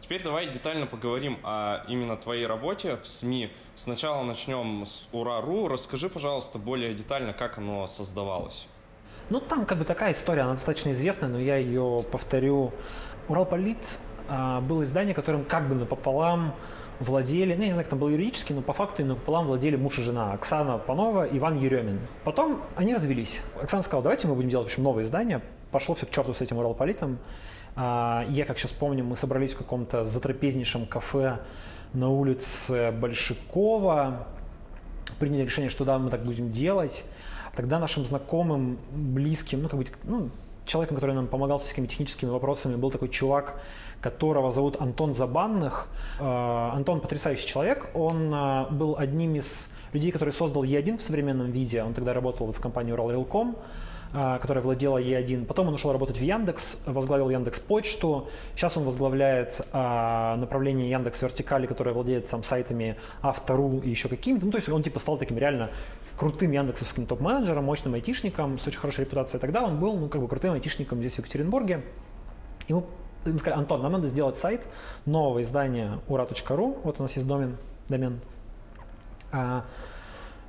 [0.00, 3.50] Теперь давай детально поговорим о именно твоей работе в СМИ.
[3.74, 5.68] Сначала начнем с Ура.ру.
[5.68, 8.66] Расскажи, пожалуйста, более детально, как оно создавалось.
[9.28, 12.72] Ну, там как бы такая история, она достаточно известная, но я ее повторю.
[13.28, 13.98] Уралполит
[14.28, 16.54] было издание, которым как бы напополам
[17.00, 19.76] владели, ну, я не знаю, как там было юридически, но по факту именно пополам владели
[19.76, 22.00] муж и жена, Оксана Панова и Иван Еремин.
[22.24, 23.40] Потом они развелись.
[23.60, 25.42] Оксана сказала, давайте мы будем делать, в общем, новое издание.
[25.70, 27.18] Пошло все к черту с этим Уралполитом.
[27.76, 31.38] А, я, как сейчас помню, мы собрались в каком-то затрапезнейшем кафе
[31.92, 34.26] на улице Большакова,
[35.18, 37.04] приняли решение, что да, мы так будем делать.
[37.54, 40.30] Тогда нашим знакомым, близким, ну, как бы, ну,
[40.64, 43.60] человеком, который нам помогал со всеми техническими вопросами, был такой чувак,
[44.00, 45.88] которого зовут Антон Забанных.
[46.20, 47.90] Э, Антон потрясающий человек.
[47.94, 51.82] Он э, был одним из людей, который создал Е1 в современном виде.
[51.82, 53.56] Он тогда работал вот в компании Уралрелком
[54.12, 55.46] э, которая владела Е1.
[55.46, 58.28] Потом он ушел работать в Яндекс, возглавил Яндекс Почту.
[58.54, 64.46] Сейчас он возглавляет направление Яндекс Вертикали, которое владеет сам сайтами Автору и еще какими-то.
[64.46, 65.70] Ну, то есть он типа стал таким реально
[66.16, 69.40] крутым яндексовским топ-менеджером, мощным айтишником с очень хорошей репутацией.
[69.40, 71.84] Тогда он был, ну, как бы крутым айтишником здесь в Екатеринбурге.
[72.66, 72.86] Ему
[73.30, 74.66] им сказали, Антон, нам надо сделать сайт
[75.06, 77.56] нового издания ура.ру, вот у нас есть домен,
[77.88, 78.20] домен.
[79.32, 79.64] А,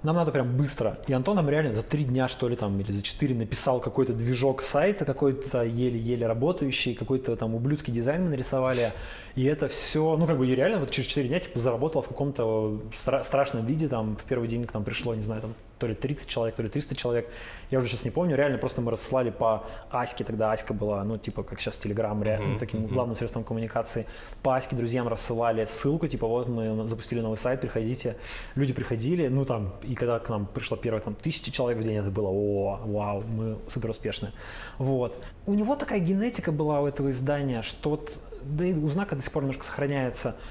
[0.01, 0.97] нам надо прям быстро.
[1.07, 4.13] И Антон нам реально за три дня, что ли, там, или за четыре написал какой-то
[4.13, 8.93] движок сайта, какой-то еле-еле работающий, какой-то там ублюдский дизайн мы нарисовали.
[9.35, 12.07] И это все, ну, как бы, я реально вот через четыре дня, типа, заработал в
[12.07, 15.87] каком-то стра- страшном виде, там, в первый день к нам пришло, не знаю, там, то
[15.87, 17.29] ли 30 человек, то ли 300 человек.
[17.71, 18.35] Я уже сейчас не помню.
[18.35, 22.59] Реально просто мы рассылали по Аське, тогда Аська была, ну, типа, как сейчас Телеграм, uh-huh,
[22.59, 24.05] таким главным средством коммуникации.
[24.43, 28.17] По Аське друзьям рассылали ссылку, типа, вот мы запустили новый сайт, приходите.
[28.55, 31.97] Люди приходили, ну, там, и когда к нам пришло первое, там, тысячи человек в день,
[31.97, 34.31] это было, о, вау, мы супер успешны.
[34.77, 35.15] Вот.
[35.45, 38.03] У него такая генетика была у этого издания, что
[38.41, 40.35] да и у знака до сих пор немножко сохраняется–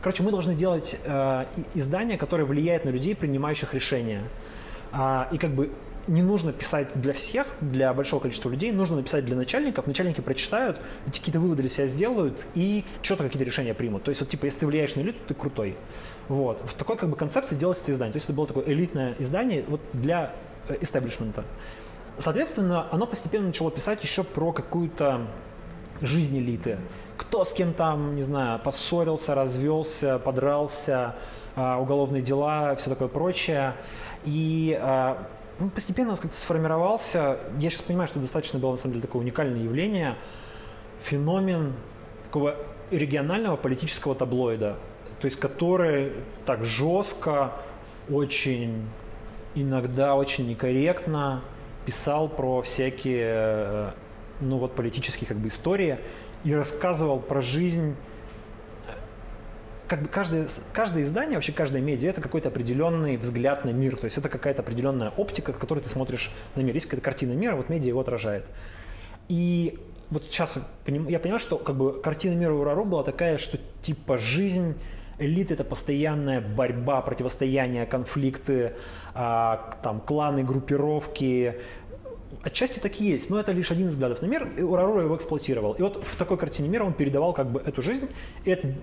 [0.00, 4.22] Короче, мы должны делать э, издание, которое влияет на людей, принимающих решения.
[4.92, 5.70] А, и как бы
[6.06, 9.86] не нужно писать для всех, для большого количества людей, нужно написать для начальников.
[9.86, 14.04] Начальники прочитают, какие-то выводы для себя сделают и что-то какие-то решения примут.
[14.04, 15.76] То есть вот типа, если ты влияешь на элиту, ты крутой.
[16.28, 16.60] Вот.
[16.64, 18.12] В такой как бы концепции делается издание.
[18.12, 20.32] То есть это было такое элитное издание вот для
[20.80, 21.44] истеблишмента.
[22.18, 25.26] Соответственно, оно постепенно начало писать еще про какую-то
[26.00, 26.78] жизнь элиты
[27.18, 31.16] кто с кем там, не знаю, поссорился, развелся, подрался,
[31.56, 33.74] а, уголовные дела, все такое прочее.
[34.24, 35.26] И а,
[35.58, 39.06] ну, постепенно у нас как-то сформировался, я сейчас понимаю, что достаточно было на самом деле
[39.06, 40.14] такое уникальное явление,
[41.02, 41.74] феномен
[42.26, 42.54] такого
[42.90, 44.76] регионального политического таблоида,
[45.20, 46.12] то есть который
[46.46, 47.52] так жестко,
[48.08, 48.88] очень
[49.54, 51.42] иногда очень некорректно
[51.84, 53.90] писал про всякие э,
[54.40, 55.98] ну вот политические как бы истории
[56.44, 57.94] и рассказывал про жизнь
[59.88, 63.96] как бы каждое, каждое издание, вообще каждая медиа, это какой-то определенный взгляд на мир.
[63.96, 66.74] То есть это какая-то определенная оптика, в которой ты смотришь на мир.
[66.74, 68.44] Есть какая-то картина мира, вот медиа его отражает.
[69.28, 69.78] И
[70.10, 74.18] вот сейчас я понимаю, что как бы картина мира у Рару была такая, что типа
[74.18, 74.74] жизнь
[75.18, 78.74] элиты это постоянная борьба, противостояние, конфликты,
[79.14, 81.56] а, там кланы, группировки,
[82.42, 85.16] Отчасти так и есть, но это лишь один из взглядов на мир, и Урарура его
[85.16, 85.72] эксплуатировал.
[85.72, 88.08] И вот в такой картине мира он передавал как бы эту жизнь,
[88.44, 88.74] и это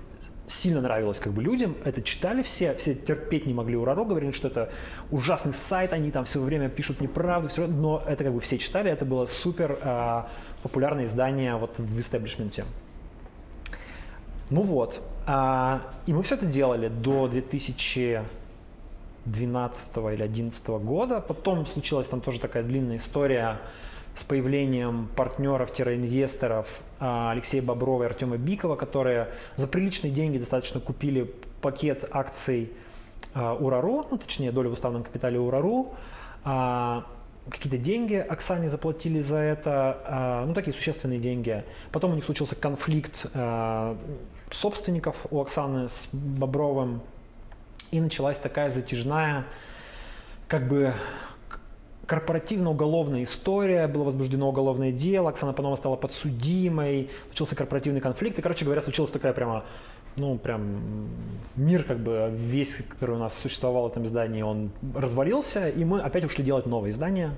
[0.47, 4.47] сильно нравилось как бы людям, это читали все, все терпеть не могли Ураро, говорили, что
[4.47, 4.71] это
[5.11, 8.91] ужасный сайт, они там все время пишут неправду, все, но это как бы все читали,
[8.91, 10.23] это было супер э,
[10.61, 12.65] популярное издание вот в истеблишменте.
[14.49, 18.21] Ну вот, э, и мы все это делали до 2000
[19.25, 21.19] 12 или 11 года.
[21.19, 23.59] Потом случилась там тоже такая длинная история
[24.15, 26.67] с появлением партнеров-инвесторов
[26.99, 31.29] а, Алексея Боброва и Артема Бикова, которые за приличные деньги достаточно купили
[31.61, 32.71] пакет акций
[33.33, 35.95] а, Урару, ну, точнее, долю в уставном капитале Урару.
[36.45, 37.05] А,
[37.49, 41.63] какие-то деньги Оксане заплатили за это, ну, такие существенные деньги.
[41.91, 43.27] Потом у них случился конфликт
[44.49, 47.01] собственников у Оксаны с Бобровым,
[47.95, 49.45] и началась такая затяжная,
[50.49, 50.93] как бы
[52.05, 58.65] корпоративно-уголовная история, было возбуждено уголовное дело, Оксана Панова стала подсудимой, начался корпоративный конфликт, и, короче
[58.65, 59.63] говоря, случилась такая прямо,
[60.17, 61.07] ну, прям
[61.55, 66.01] мир, как бы весь, который у нас существовал в этом издании, он развалился, и мы
[66.01, 67.31] опять ушли делать новое издание,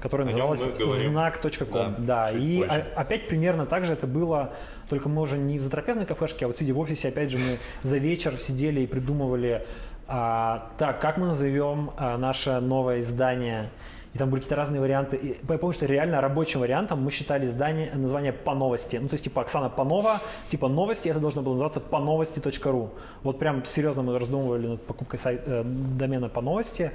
[0.00, 1.94] которое называлось знак.ком.
[1.98, 4.52] Да, да и а, опять примерно так же это было,
[4.88, 7.58] только мы уже не в затрапезной кафешке, а вот сидя в офисе, опять же, мы
[7.82, 9.66] за вечер сидели и придумывали
[10.08, 13.70] а, так, как мы назовем а, наше новое издание?
[14.14, 15.16] И там были какие-то разные варианты.
[15.16, 18.96] И я помню, что реально рабочим вариантом мы считали издание, название по новости.
[18.96, 22.90] Ну, то есть, типа, Оксана Панова, типа, новости, это должно было называться по новости.ру.
[23.22, 26.92] Вот прям серьезно мы раздумывали над покупкой сайт, э, домена по новости.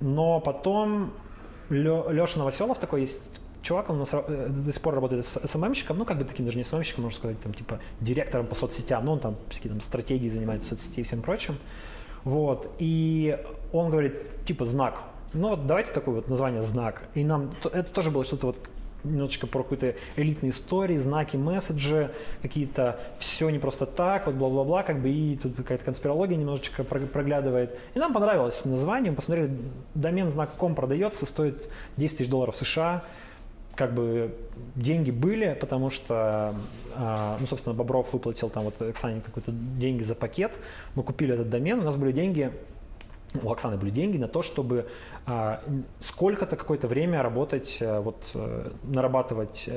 [0.00, 1.12] Но потом
[1.68, 3.18] Лё, Леша Новоселов такой есть
[3.62, 6.44] чувак, он у нас э, до сих пор работает с СММщиком, ну, как бы таким
[6.44, 9.80] даже не СММщиком, можно сказать, там, типа, директором по соцсетям, ну, он там, какие там
[9.80, 11.56] стратегии занимается соцсетей и всем прочим.
[12.24, 12.70] Вот.
[12.78, 13.38] И
[13.72, 15.02] он говорит, типа, знак.
[15.32, 17.02] Ну вот давайте такое вот название знак.
[17.14, 18.60] И нам это тоже было что-то вот
[19.04, 25.00] немножечко про какую-то элитные истории, знаки, месседжи, какие-то все не просто так, вот бла-бла-бла, как
[25.00, 27.78] бы и тут какая-то конспирология немножечко проглядывает.
[27.94, 29.56] И нам понравилось название, мы посмотрели,
[29.94, 33.04] домен знак.com продается, стоит 10 тысяч долларов США,
[33.74, 34.34] как бы
[34.76, 36.54] деньги были, потому что,
[36.94, 40.52] а, ну, собственно, Бобров выплатил там вот Оксане какой-то деньги за пакет,
[40.94, 42.52] мы купили этот домен, у нас были деньги,
[43.42, 44.88] у Оксаны были деньги на то, чтобы
[46.00, 48.32] сколько-то какое-то время работать, а, вот,
[48.82, 49.68] нарабатывать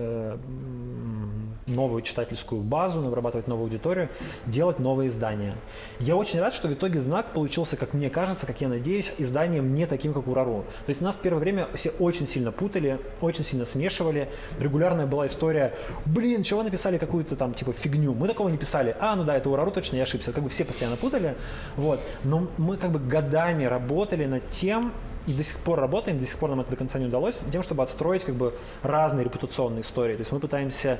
[1.67, 4.09] новую читательскую базу, вырабатывать новую аудиторию,
[4.45, 5.55] делать новые издания.
[5.99, 9.73] Я очень рад, что в итоге знак получился, как мне кажется, как я надеюсь, изданием
[9.73, 10.65] не таким, как Урару.
[10.85, 14.29] То есть нас в первое время все очень сильно путали, очень сильно смешивали.
[14.59, 15.73] Регулярная была история,
[16.05, 18.13] блин, чего написали какую-то там типа фигню.
[18.13, 18.95] Мы такого не писали.
[18.99, 20.31] А, ну да, это Урару точно, я ошибся.
[20.31, 21.35] Как бы все постоянно путали.
[21.75, 21.99] Вот.
[22.23, 24.93] Но мы как бы годами работали над тем,
[25.33, 27.83] до сих пор работаем, до сих пор нам это до конца не удалось, тем, чтобы
[27.83, 28.53] отстроить как бы
[28.83, 30.15] разные репутационные истории.
[30.15, 30.99] То есть мы пытаемся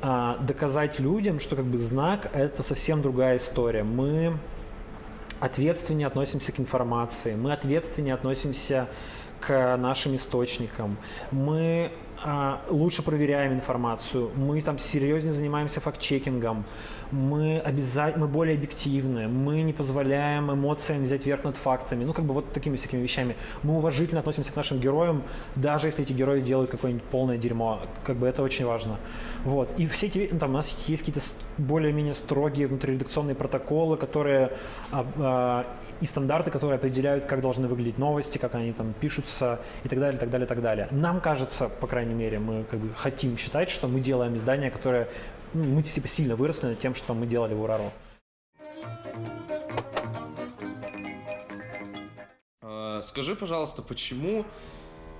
[0.00, 3.84] а, доказать людям, что как бы знак это совсем другая история.
[3.84, 4.36] Мы
[5.40, 8.88] ответственнее относимся к информации, мы ответственнее относимся
[9.40, 10.96] к нашим источникам,
[11.32, 11.90] мы
[12.70, 16.64] лучше проверяем информацию, мы там серьезнее занимаемся факт-чекингом,
[17.12, 22.24] мы, обязательно, мы более объективны, мы не позволяем эмоциям взять верх над фактами, ну как
[22.24, 23.36] бы вот такими всякими вещами.
[23.62, 25.22] Мы уважительно относимся к нашим героям,
[25.54, 28.98] даже если эти герои делают какое-нибудь полное дерьмо, как бы это очень важно.
[29.44, 29.68] Вот.
[29.76, 31.26] И все эти, ну, там у нас есть какие-то
[31.58, 34.52] более-менее строгие внутриредакционные протоколы, которые
[34.90, 35.66] а, а,
[36.02, 40.18] и стандарты, которые определяют, как должны выглядеть новости, как они там пишутся и так далее,
[40.18, 40.88] так далее, так далее.
[40.90, 45.08] Нам кажется, по крайней мере, мы как бы хотим считать, что мы делаем издание, которое
[45.54, 47.92] ну, мы типа сильно выросли над тем, что мы делали в Урару.
[52.62, 54.44] А, скажи, пожалуйста, почему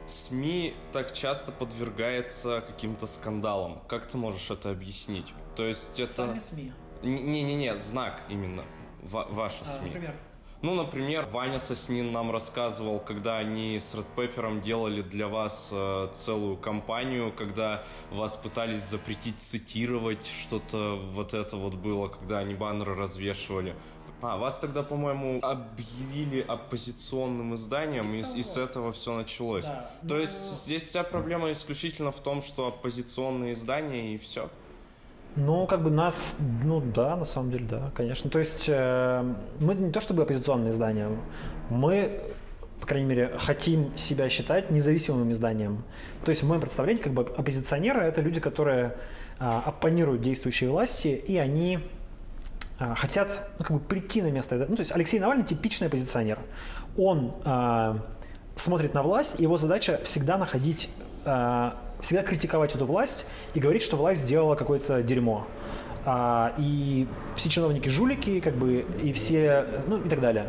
[0.06, 3.82] СМИ так часто подвергается каким-то скандалам?
[3.86, 5.32] Как ты можешь это объяснить?
[5.54, 6.26] То есть это...
[6.26, 6.72] Сами СМИ?
[7.02, 8.64] Не-не-не, знак именно.
[9.00, 9.86] Ва- ваша а, СМИ.
[9.86, 10.14] Например?
[10.62, 16.08] Ну, например, Ваня Соснин нам рассказывал, когда они с Red Pepper делали для вас э,
[16.12, 17.82] целую кампанию, когда
[18.12, 23.74] вас пытались запретить цитировать, что-то вот это вот было, когда они баннеры развешивали.
[24.22, 29.66] А, вас тогда, по-моему, объявили оппозиционным изданием, и, и с этого все началось.
[29.66, 34.48] Да, То есть здесь вся проблема исключительно в том, что оппозиционные издания и все.
[35.34, 38.28] Ну, как бы нас, ну да, на самом деле, да, конечно.
[38.28, 41.08] То есть э, мы не то чтобы оппозиционное издание,
[41.70, 42.20] мы,
[42.80, 45.84] по крайней мере, хотим себя считать независимым изданием.
[46.24, 48.96] То есть в моем представлении как бы оппозиционеры это люди, которые
[49.38, 51.78] э, оппонируют действующей власти, и они
[52.78, 54.66] э, хотят ну, как бы прийти на место.
[54.68, 56.40] Ну, то есть Алексей Навальный типичный оппозиционер.
[56.98, 57.94] Он э,
[58.54, 60.90] смотрит на власть, его задача всегда находить
[61.24, 61.70] э,
[62.02, 65.46] всегда критиковать эту власть и говорить, что власть сделала какое-то дерьмо.
[66.04, 70.48] А, и все чиновники жулики, как бы, и все, ну и так далее,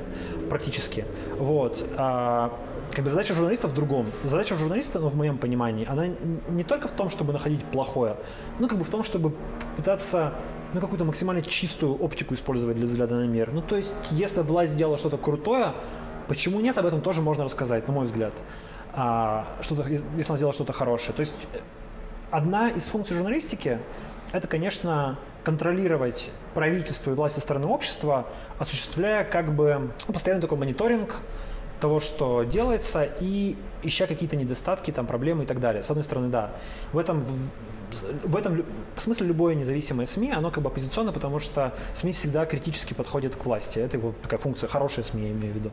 [0.49, 1.05] практически.
[1.37, 1.85] Вот.
[1.95, 2.51] А,
[2.91, 4.07] как бы задача журналиста в другом.
[4.23, 6.07] Задача журналиста, ну, в моем понимании, она
[6.49, 8.17] не только в том, чтобы находить плохое,
[8.59, 9.33] ну, как бы в том, чтобы
[9.77, 10.33] пытаться
[10.73, 13.51] ну, какую-то максимально чистую оптику использовать для взгляда на мир.
[13.53, 15.73] Ну, то есть, если власть сделала что-то крутое,
[16.27, 18.33] почему нет, об этом тоже можно рассказать, на мой взгляд
[18.93, 21.13] что-то, если она сделала что-то хорошее.
[21.13, 21.59] То есть э,
[22.29, 23.79] одна из функций журналистики–
[24.31, 28.27] это, конечно, контролировать правительство и власть со стороны общества,
[28.59, 31.17] осуществляя как бы ну, постоянный такой мониторинг
[31.79, 35.83] того, что делается, и ища какие-то недостатки, там, проблемы и так далее.
[35.83, 36.51] С одной стороны, да.
[36.93, 38.63] В этом, в, в этом
[38.97, 43.45] смысле любое независимое СМИ, оно как бы оппозиционно, потому что СМИ всегда критически подходят к
[43.45, 43.79] власти.
[43.79, 45.71] Это его такая функция, хорошая СМИ, я имею в виду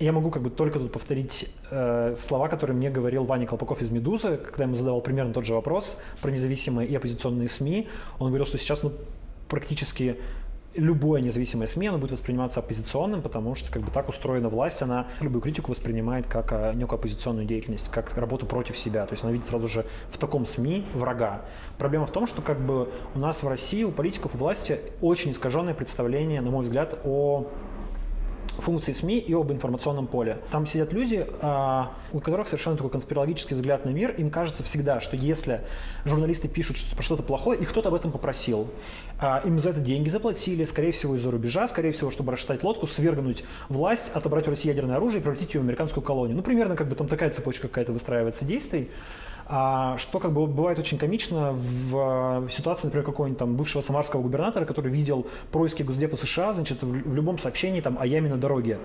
[0.00, 3.90] я могу как бы только тут повторить э, слова, которые мне говорил Ваня Колпаков из
[3.90, 7.88] «Медузы», когда ему задавал примерно тот же вопрос про независимые и оппозиционные СМИ.
[8.18, 8.92] Он говорил, что сейчас ну,
[9.48, 10.18] практически
[10.74, 15.08] любое независимое СМИ, оно будет восприниматься оппозиционным, потому что как бы так устроена власть, она
[15.20, 19.04] любую критику воспринимает как а, некую оппозиционную деятельность, как работу против себя.
[19.06, 21.42] То есть она видит сразу же в таком СМИ врага.
[21.78, 25.32] Проблема в том, что как бы у нас в России, у политиков, у власти очень
[25.32, 27.48] искаженное представление, на мой взгляд, о
[28.62, 30.38] функции СМИ и об информационном поле.
[30.50, 34.10] Там сидят люди, а, у которых совершенно такой конспирологический взгляд на мир.
[34.18, 35.62] Им кажется всегда, что если
[36.04, 38.68] журналисты пишут про что-то плохое, и кто-то об этом попросил,
[39.18, 42.86] а, им за это деньги заплатили, скорее всего, из-за рубежа, скорее всего, чтобы расшатать лодку,
[42.86, 46.36] свергнуть власть, отобрать у России ядерное оружие и превратить ее в американскую колонию.
[46.36, 48.90] Ну, примерно как бы там такая цепочка какая-то выстраивается действий.
[49.50, 54.20] А, что как бы бывает очень комично в, в ситуации, например, какого-нибудь там бывшего самарского
[54.20, 58.78] губернатора, который видел происки Госдепа США, значит, в, любом сообщении там о яме на дороге.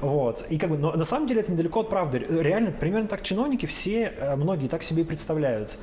[0.00, 0.46] Вот.
[0.48, 2.18] И как бы, но на самом деле это недалеко от правды.
[2.18, 5.78] Реально, примерно так чиновники все, э, многие так себе и представляют.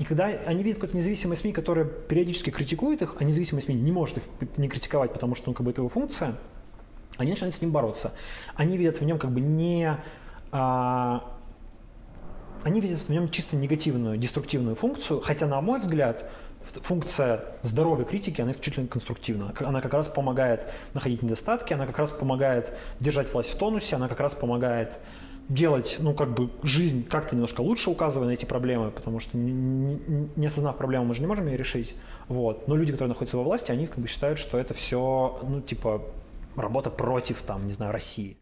[0.00, 3.92] И когда они видят какой-то независимый СМИ, который периодически критикует их, а независимый СМИ не
[3.92, 4.24] может их
[4.56, 6.34] не критиковать, потому что ну, как бы это его функция,
[7.18, 8.12] они начинают с ним бороться.
[8.56, 9.96] Они видят в нем как бы не
[10.50, 11.35] а,
[12.66, 16.28] они видят в нем чисто негативную, деструктивную функцию, хотя, на мой взгляд,
[16.82, 19.54] функция здоровой критики, она исключительно конструктивна.
[19.60, 24.08] Она как раз помогает находить недостатки, она как раз помогает держать власть в тонусе, она
[24.08, 24.98] как раз помогает
[25.48, 30.44] делать, ну, как бы жизнь как-то немножко лучше, указывая на эти проблемы, потому что не,
[30.44, 31.94] осознав проблему, мы же не можем ее решить.
[32.26, 32.66] Вот.
[32.66, 36.02] Но люди, которые находятся во власти, они как бы считают, что это все, ну, типа,
[36.56, 38.38] работа против, там, не знаю, России.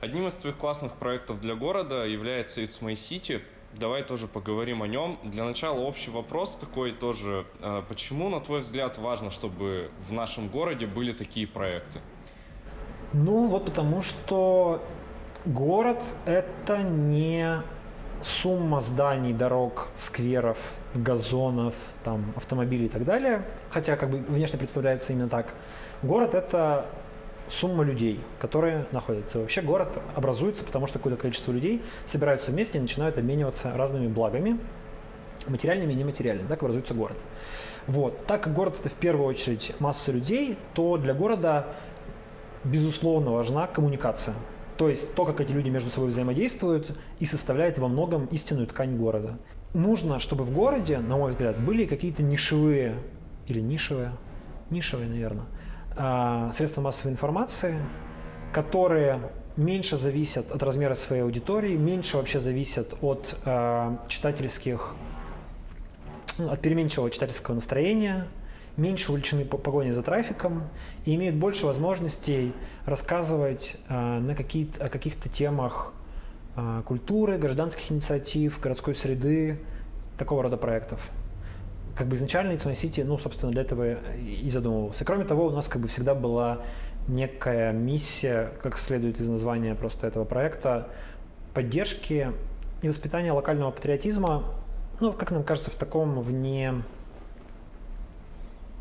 [0.00, 3.42] Одним из твоих классных проектов для города является It's My City.
[3.74, 5.18] Давай тоже поговорим о нем.
[5.22, 7.44] Для начала общий вопрос такой тоже.
[7.60, 12.00] А почему, на твой взгляд, важно, чтобы в нашем городе были такие проекты?
[13.12, 14.82] Ну, вот потому что
[15.44, 17.62] город— это не
[18.22, 20.58] сумма зданий, дорог, скверов,
[20.94, 21.74] газонов,
[22.04, 25.54] там, автомобилей и так далее, хотя как бы внешне представляется именно так.
[26.02, 26.86] Город— это
[27.50, 29.38] сумма людей, которые находятся.
[29.38, 34.58] Вообще город образуется, потому что какое-то количество людей собираются вместе и начинают обмениваться разными благами,
[35.46, 36.46] материальными и нематериальными.
[36.48, 37.18] Так образуется город.
[37.86, 38.26] Вот.
[38.26, 41.66] Так как город это в первую очередь масса людей, то для города
[42.64, 44.34] безусловно важна коммуникация.
[44.76, 48.96] То есть то, как эти люди между собой взаимодействуют и составляет во многом истинную ткань
[48.96, 49.38] города.
[49.74, 52.96] Нужно, чтобы в городе, на мой взгляд, были какие-то нишевые
[53.46, 54.12] или нишевые,
[54.70, 55.46] нишевые, наверное,
[56.02, 57.78] а, средства массовой информации,
[58.54, 59.20] которые
[59.58, 64.94] меньше зависят от размера своей аудитории, меньше вообще зависят от э, читательских,
[66.38, 68.28] ну, от переменчивого читательского настроения,
[68.78, 70.62] меньше увлечены погоней за трафиком
[71.04, 72.54] и имеют больше возможностей
[72.86, 75.92] рассказывать э, на какие о каких-то темах
[76.56, 79.60] э, культуры, гражданских инициатив, городской среды,
[80.16, 81.10] такого рода проектов
[81.96, 85.04] как бы изначально It's My City, ну, собственно, для этого и задумывался.
[85.04, 86.60] Кроме того, у нас как бы всегда была
[87.08, 90.88] некая миссия, как следует из названия просто этого проекта,
[91.54, 92.32] поддержки
[92.82, 94.44] и воспитания локального патриотизма,
[95.00, 96.82] ну, как нам кажется, в таком вне...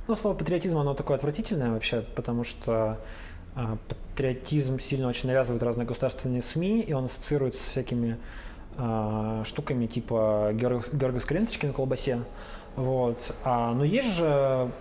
[0.07, 2.97] Ну, слово патриотизм, оно такое отвратительное вообще, потому что
[3.55, 8.17] э, патриотизм сильно очень навязывают разные государственные СМИ, и он ассоциируется с всякими
[8.77, 12.19] э, штуками типа георгиевской ленточки на колбасе.
[12.79, 13.35] Вот.
[13.43, 14.71] А, но есть же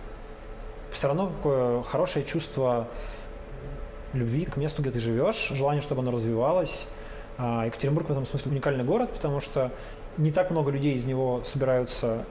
[0.93, 2.87] все равно такое хорошее чувство
[4.13, 6.87] любви к месту, где ты живешь, желание, чтобы оно развивалось.
[7.37, 9.73] А, Екатеринбург в этом смысле уникальный город, потому что
[10.15, 12.23] не так много людей из него собираются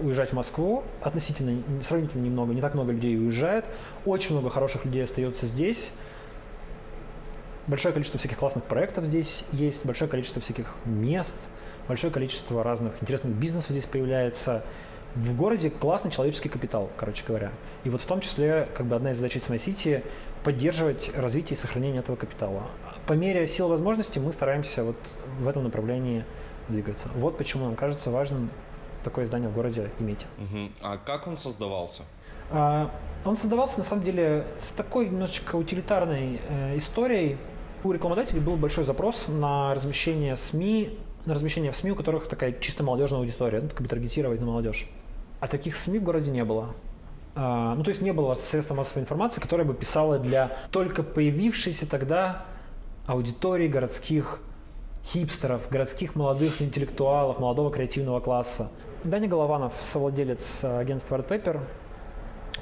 [0.00, 3.64] уезжать в Москву, относительно, сравнительно немного, не так много людей уезжает,
[4.06, 5.90] очень много хороших людей остается здесь,
[7.66, 11.36] большое количество всяких классных проектов здесь есть, большое количество всяких мест,
[11.88, 14.62] большое количество разных интересных бизнесов здесь появляется,
[15.14, 17.52] в городе классный человеческий капитал, короче говоря.
[17.84, 20.04] И вот в том числе как бы одна из задач Smart City–
[20.42, 22.64] поддерживать развитие и сохранение этого капитала.
[23.06, 24.96] По мере сил и возможностей мы стараемся вот
[25.40, 26.24] в этом направлении
[26.68, 27.08] двигаться.
[27.16, 28.50] Вот почему нам кажется важным
[29.04, 30.26] такое здание в городе иметь.
[30.38, 30.70] Угу.
[30.82, 32.02] А как он создавался?
[32.50, 32.90] А,
[33.24, 37.36] он создавался, на самом деле, с такой немножечко утилитарной э, историей.
[37.82, 42.52] У рекламодателей был большой запрос на размещение СМИ, на размещение в СМИ, у которых такая
[42.52, 44.88] чисто молодежная аудитория, ну, как бы таргетировать на молодежь.
[45.42, 46.68] А таких СМИ в городе не было.
[47.34, 51.90] А, ну, то есть не было средства массовой информации, которое бы писало для только появившейся
[51.90, 52.44] тогда
[53.06, 54.40] аудитории городских
[55.04, 58.70] хипстеров, городских молодых интеллектуалов, молодого креативного класса.
[59.02, 61.60] Даня Голованов, совладелец агентства Red Paper,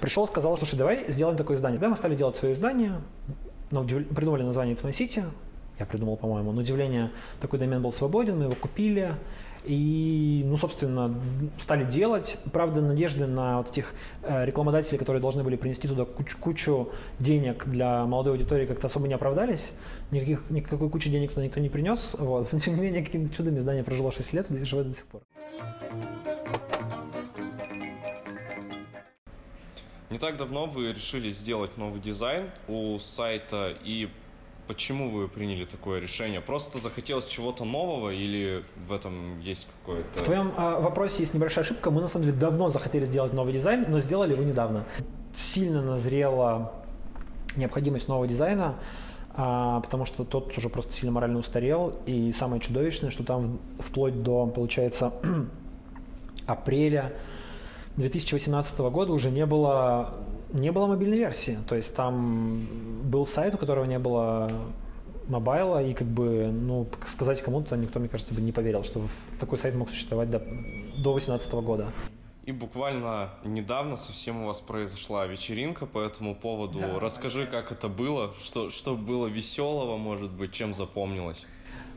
[0.00, 1.78] пришел и сказал, слушай, давай сделаем такое издание.
[1.78, 3.02] Тогда мы стали делать свое издание,
[3.68, 5.22] придумали название It's My City,
[5.78, 6.52] я придумал, по-моему.
[6.52, 7.10] На удивление,
[7.42, 9.16] такой домен был свободен, мы его купили,
[9.64, 11.14] и, ну, собственно,
[11.58, 12.38] стали делать.
[12.52, 16.88] Правда, надежды на вот этих э, рекламодателей, которые должны были принести туда кучу, кучу
[17.18, 19.72] денег для молодой аудитории, как-то особо не оправдались.
[20.10, 22.16] Никаких, никакой кучи денег туда никто не принес.
[22.18, 22.52] Вот.
[22.52, 25.22] Но, тем не менее, каким-то чудом издание прожило 6 лет и живет до сих пор.
[30.10, 34.08] Не так давно вы решили сделать новый дизайн у сайта и
[34.70, 36.40] Почему вы приняли такое решение?
[36.40, 40.20] Просто захотелось чего-то нового или в этом есть какое-то...
[40.20, 41.90] В твоем а, вопросе есть небольшая ошибка.
[41.90, 44.84] Мы на самом деле давно захотели сделать новый дизайн, но сделали его недавно.
[45.34, 46.72] Сильно назрела
[47.56, 48.76] необходимость нового дизайна,
[49.34, 51.98] а, потому что тот уже просто сильно морально устарел.
[52.06, 55.12] И самое чудовищное, что там вплоть до, получается,
[56.46, 57.12] апреля
[57.96, 60.14] 2018 года уже не было
[60.52, 61.58] не было мобильной версии.
[61.68, 62.66] То есть там
[63.04, 64.50] был сайт, у которого не было
[65.28, 69.00] mobile а, и как бы, ну, сказать кому-то никто, мне кажется, бы не поверил, что
[69.38, 71.92] такой сайт мог существовать до, до 2018 года.
[72.46, 76.80] И буквально недавно совсем у вас произошла вечеринка по этому поводу.
[76.80, 77.60] Да, Расскажи, да.
[77.60, 81.46] как это было, что, что было веселого, может быть, чем запомнилось?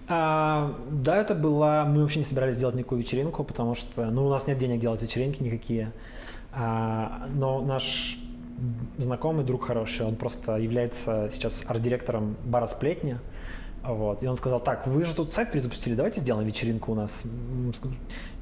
[0.07, 1.85] А, да, это была...
[1.85, 5.01] Мы вообще не собирались делать никакую вечеринку, потому что, ну, у нас нет денег делать
[5.01, 5.91] вечеринки никакие.
[6.53, 8.19] А, но наш
[8.97, 10.05] знакомый, друг хороший.
[10.05, 13.19] Он просто является сейчас арт-директором бара «Сплетня».
[13.83, 14.23] Вот.
[14.23, 17.25] И он сказал, так, вы же тут сайт перезапустили, давайте сделаем вечеринку у нас.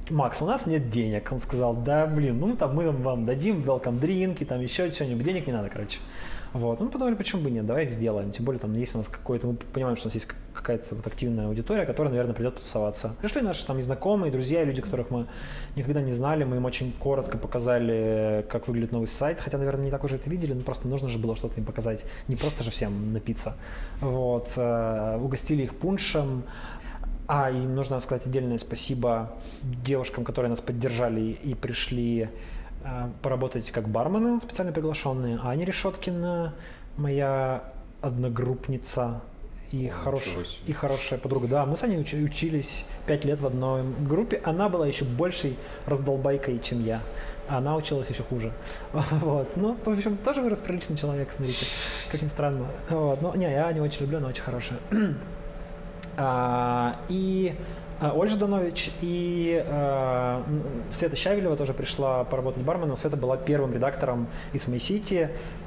[0.09, 1.31] Макс, у нас нет денег.
[1.31, 5.47] Он сказал, да, блин, ну там мы вам дадим welcome дринки, там еще что-нибудь, денег
[5.47, 5.99] не надо, короче.
[6.53, 6.81] Вот.
[6.81, 8.31] Ну, подумали, почему бы нет, давай сделаем.
[8.31, 11.07] Тем более, там есть у нас какой-то, мы понимаем, что у нас есть какая-то вот
[11.07, 13.15] активная аудитория, которая, наверное, придет потусоваться.
[13.21, 15.27] Пришли наши там и знакомые, и друзья, люди, которых мы
[15.77, 19.91] никогда не знали, мы им очень коротко показали, как выглядит новый сайт, хотя, наверное, не
[19.91, 22.71] так уже это видели, но просто нужно же было что-то им показать, не просто же
[22.71, 23.55] всем напиться.
[24.01, 24.53] Вот.
[24.57, 26.43] Э, угостили их пуншем,
[27.27, 32.29] а, и нужно сказать отдельное спасибо девушкам, которые нас поддержали и пришли
[33.21, 35.39] поработать как бармены, специально приглашенные.
[35.43, 36.53] Аня Решеткина,
[36.97, 37.63] моя
[38.01, 39.21] одногруппница
[39.71, 40.23] и, хорош,
[40.65, 41.47] и хорошая подруга.
[41.47, 44.41] Да, мы с Аней уч, учились пять лет в одной группе.
[44.43, 46.99] Она была еще большей раздолбайкой, чем я.
[47.47, 48.51] А она училась еще хуже.
[48.93, 49.55] Вот.
[49.55, 51.65] Ну, в общем, тоже вырос приличный человек, смотрите,
[52.11, 52.65] как ни странно.
[52.89, 53.21] Вот.
[53.21, 54.79] Но, не, я Аню очень люблю, она очень хорошая.
[56.17, 60.43] А, и а, Ольга Жданович и э,
[60.89, 62.95] Света Щавелева тоже пришла поработать барменом.
[62.95, 64.81] Света была первым редактором из моей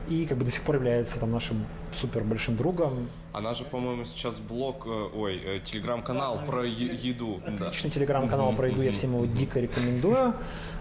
[0.09, 3.09] и как бы до сих пор является там нашим супер большим другом.
[3.32, 7.41] Она же, по-моему, сейчас блог, э, ой, э, телеграм-канал да, про еду.
[7.47, 7.95] Отличный да.
[7.95, 10.35] телеграм-канал про еду, я всем его дико рекомендую.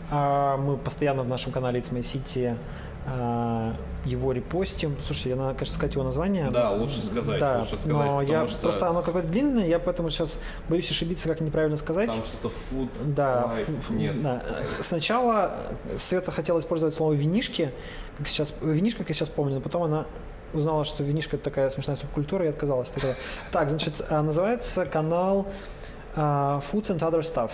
[0.10, 2.58] А, мы постоянно в нашем канале It's My City
[3.06, 4.96] его репостим.
[5.06, 6.50] Слушай, я надо, конечно, сказать его название.
[6.52, 8.62] Да, лучше сказать, да, лучше сказать, но я что...
[8.62, 10.40] Просто оно какое-то длинное, я поэтому сейчас
[10.70, 12.12] боюсь ошибиться, как неправильно сказать.
[12.12, 12.90] Там что-то фуд.
[13.06, 14.22] Да, фу, нет.
[14.22, 14.44] Да.
[14.82, 15.58] Сначала
[15.98, 17.72] Света хотела использовать слово винишки,
[18.18, 20.06] как сейчас, винишка, как я сейчас помню, но потом она
[20.54, 22.94] узнала, что винишка это такая смешная субкультура и отказалась.
[23.52, 25.48] Так, значит, а, называется канал
[26.16, 27.52] uh, Foods and Other Stuff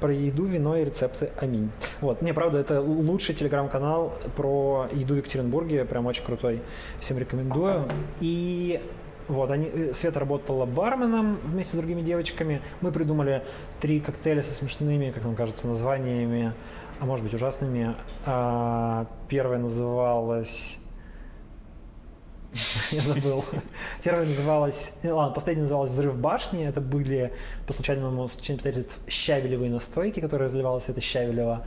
[0.00, 1.30] про еду, вино и рецепты.
[1.38, 1.70] Аминь.
[2.00, 2.22] Вот.
[2.22, 5.84] Не, правда, это лучший телеграм-канал про еду в Екатеринбурге.
[5.84, 6.60] Прям очень крутой.
[7.00, 7.84] Всем рекомендую.
[8.20, 8.80] И
[9.28, 12.62] вот, они, э, Света работала барменом вместе с другими девочками.
[12.80, 13.44] Мы придумали
[13.80, 16.52] три коктейля со смешными, как нам кажется, названиями,
[16.98, 17.94] а может быть ужасными.
[18.26, 20.78] А, первое называлось
[22.90, 23.44] Я забыл.
[24.02, 24.94] Первая называлась...
[25.02, 26.66] Э, ладно, последняя называлась «Взрыв башни».
[26.66, 27.32] Это были,
[27.66, 31.64] по случайному стечению обстоятельств, щавелевые настойки, которые разливалась это щавелево.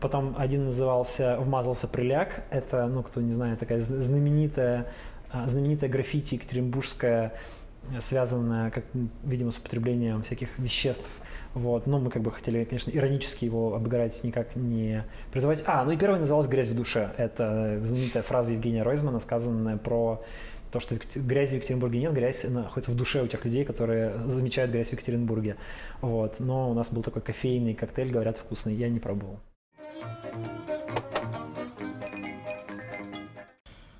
[0.00, 2.44] Потом один назывался «Вмазался приляг».
[2.50, 4.86] Это, ну, кто не знает, такая знаменитая,
[5.30, 7.34] а, знаменитая граффити екатеринбургская,
[8.00, 8.84] связанная, как,
[9.22, 11.10] видимо, с употреблением всяких веществ–
[11.56, 11.86] вот.
[11.86, 15.64] Но мы как бы хотели, конечно, иронически его обыграть, никак не призывать.
[15.66, 17.12] А, ну и первая называлась «Грязь в душе».
[17.16, 20.22] Это знаменитая фраза Евгения Ройзмана, сказанная про
[20.70, 24.70] то, что грязи в Екатеринбурге нет, грязь находится в душе у тех людей, которые замечают
[24.70, 25.56] грязь в Екатеринбурге.
[26.02, 26.40] Вот.
[26.40, 28.74] Но у нас был такой кофейный коктейль, говорят, вкусный.
[28.74, 29.40] Я не пробовал.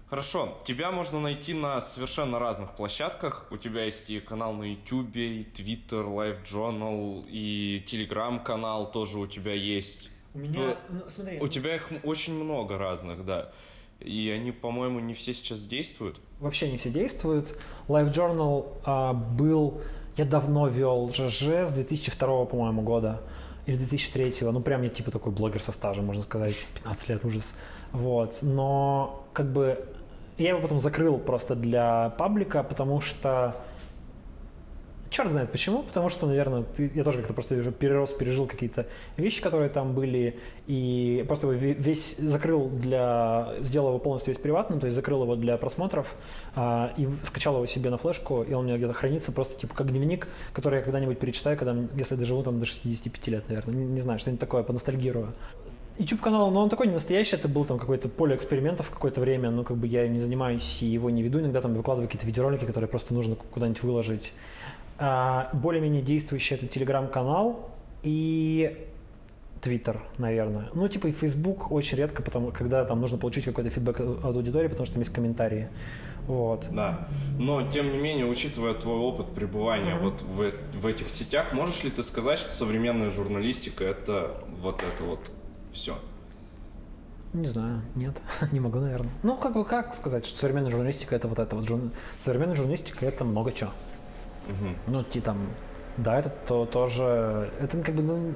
[0.08, 3.46] Хорошо, тебя можно найти на совершенно разных площадках.
[3.50, 9.26] У тебя есть и канал на YouTube, и Twitter, Live Journal, и Telegram-канал тоже у
[9.26, 10.10] тебя есть.
[10.32, 11.40] У меня, ну, смотри.
[11.40, 13.50] У тебя их очень много разных, да.
[13.98, 16.20] И они, по-моему, не все сейчас действуют.
[16.38, 17.58] Вообще не все действуют.
[17.88, 19.80] Live Journal а, был...
[20.16, 23.22] Я давно вел ЖЖ с 2002, по-моему, года.
[23.66, 24.32] Или 2003.
[24.52, 26.54] Ну, прям я типа такой блогер со стажем, можно сказать.
[26.74, 27.54] 15 лет, ужас.
[27.92, 28.38] Вот.
[28.42, 29.95] Но как бы
[30.38, 33.56] я его потом закрыл просто для паблика, потому что
[35.08, 38.86] Черт знает почему, потому что, наверное, ты, я тоже как-то просто уже перерос, пережил какие-то
[39.16, 44.80] вещи, которые там были, и просто его весь закрыл для, сделал его полностью весь приватным,
[44.80, 46.16] то есть закрыл его для просмотров,
[46.56, 49.74] а, и скачал его себе на флешку, и он у меня где-то хранится просто типа
[49.74, 53.84] как дневник, который я когда-нибудь перечитаю, когда, если доживу там до 65 лет, наверное, не,
[53.84, 55.32] не знаю, что-нибудь такое, поностальгирую.
[55.98, 59.50] YouTube канал, но он такой не настоящий, это был там какое-то поле экспериментов какое-то время,
[59.50, 62.26] но как бы я им не занимаюсь и его не веду, иногда там выкладываю какие-то
[62.26, 64.32] видеоролики, которые просто нужно куда-нибудь выложить.
[64.98, 67.70] А, более-менее действующий это телеграм-канал
[68.02, 68.76] и
[69.60, 70.68] Твиттер, наверное.
[70.74, 74.68] Ну, типа и Facebook очень редко, потому, когда там нужно получить какой-то фидбэк от аудитории,
[74.68, 75.68] потому что там есть комментарии.
[76.26, 76.68] Вот.
[76.70, 77.08] Да.
[77.38, 80.02] Но, тем не менее, учитывая твой опыт пребывания mm-hmm.
[80.02, 85.04] вот в, в этих сетях, можешь ли ты сказать, что современная журналистика это вот это
[85.04, 85.20] вот
[85.76, 85.98] все?
[87.32, 88.16] Не знаю, нет,
[88.52, 89.10] не могу, наверное.
[89.22, 91.66] Ну, как бы как сказать, что современная журналистика это вот это вот.
[91.66, 91.80] Жур...
[92.18, 93.70] Современная журналистика это много чего.
[94.48, 94.92] Угу.
[94.92, 95.38] Ну, ти там,
[95.96, 98.34] да, это то, тоже, это как бы, ну,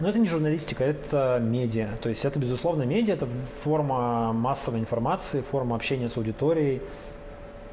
[0.00, 1.96] но это не журналистика, это медиа.
[2.00, 3.26] То есть это, безусловно, медиа, это
[3.62, 6.80] форма массовой информации, форма общения с аудиторией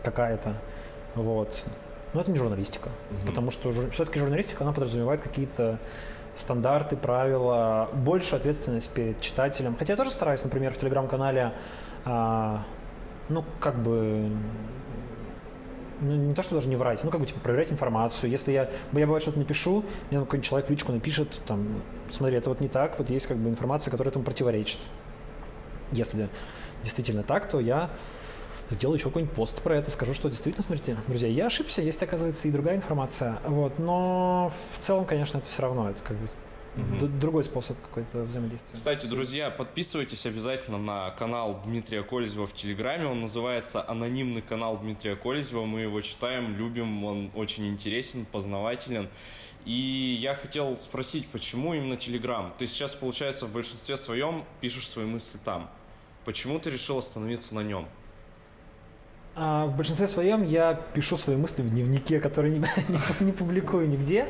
[0.04, 0.56] какая-то.
[1.14, 1.64] Вот.
[2.14, 2.90] Но это не журналистика.
[3.12, 3.28] Угу.
[3.28, 3.92] Потому что жур...
[3.92, 5.80] все-таки журналистика, она подразумевает какие-то
[6.36, 9.76] стандарты, правила, больше ответственность перед читателем.
[9.78, 11.54] Хотя я тоже стараюсь, например, в телеграм-канале,
[12.04, 12.64] а,
[13.30, 14.30] ну, как бы
[16.02, 18.30] ну, не то, что даже не врать, ну, как бы, типа, проверять информацию.
[18.30, 21.82] Если я, я бывает, что-то напишу, мне какой-нибудь человек в личку напишет, там,
[22.12, 24.80] смотри, это вот не так, вот есть, как бы, информация, которая этому противоречит.
[25.92, 26.30] Если
[26.84, 27.90] действительно так, то я
[28.70, 32.48] сделаю еще какой-нибудь пост про это, скажу, что действительно, смотрите, друзья, я ошибся, есть, оказывается,
[32.48, 33.40] и другая информация.
[33.46, 36.28] Вот, но в целом, конечно, это все равно, это как бы
[36.78, 37.08] угу.
[37.08, 38.74] другой способ какой-то взаимодействия.
[38.74, 43.06] Кстати, друзья, подписывайтесь обязательно на канал Дмитрия Колезева в Телеграме.
[43.08, 45.66] Он называется «Анонимный канал Дмитрия Колезева».
[45.66, 49.10] Мы его читаем, любим, он очень интересен, познавателен.
[49.66, 52.54] И я хотел спросить, почему именно Телеграм?
[52.58, 55.72] Ты сейчас, получается, в большинстве своем пишешь свои мысли там.
[56.24, 57.88] Почему ты решил остановиться на нем?
[59.38, 63.90] А в большинстве своем я пишу свои мысли в дневнике, который не, не, не публикую
[63.90, 64.28] нигде,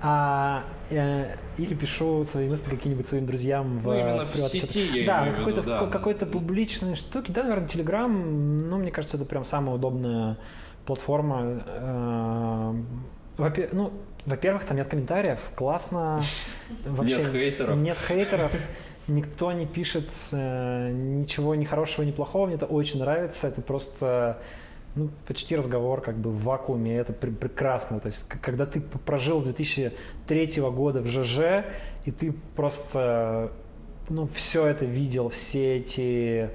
[0.00, 4.86] а, э, или пишу свои мысли каким-нибудь своим друзьям в, ну, именно в, в сети,
[5.00, 5.86] я да, какой-то, виду, да.
[5.88, 7.30] какой-то публичной штуки.
[7.30, 10.38] Да, наверное, Telegram, ну, мне кажется, это прям самая удобная
[10.86, 11.62] платформа.
[11.66, 12.74] Э,
[13.36, 13.92] во-первых, ну,
[14.24, 16.22] во-первых, там нет комментариев, классно.
[16.86, 17.76] Вообще, нет хейтеров.
[17.76, 18.52] Нет хейтеров
[19.08, 22.46] никто не пишет э, ничего ни хорошего, ни плохого.
[22.46, 23.48] Мне это очень нравится.
[23.48, 24.38] Это просто
[24.96, 28.00] ну, почти разговор как бы в вакууме, это пр- прекрасно.
[28.00, 31.64] То есть, когда ты прожил с 2003 года в ЖЖ,
[32.04, 33.52] и ты просто
[34.08, 36.50] ну, все это видел, все эти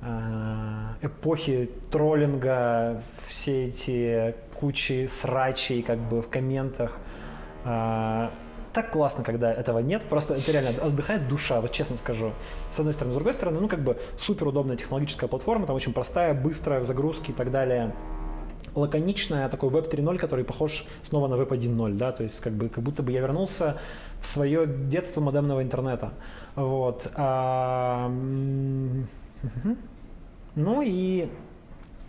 [0.00, 6.98] э, эпохи троллинга, все эти кучи срачей как бы в комментах,
[7.64, 8.28] э,
[8.72, 12.32] так классно, когда этого нет, просто это реально отдыхает душа, вот честно скажу.
[12.70, 13.12] С одной стороны.
[13.12, 16.84] С другой стороны, ну как бы супер удобная технологическая платформа, там очень простая, быстрая в
[16.84, 17.92] загрузке и так далее
[18.74, 22.68] лаконичная, такой веб 3.0, который похож снова на веб 1.0, да, то есть как бы
[22.68, 23.78] как будто бы я вернулся
[24.20, 26.12] в свое детство модемного интернета,
[26.54, 27.10] вот.
[27.14, 28.10] А,
[30.54, 31.28] ну и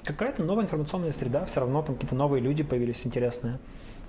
[0.03, 3.59] какая-то новая информационная среда, все равно там какие-то новые люди появились интересные,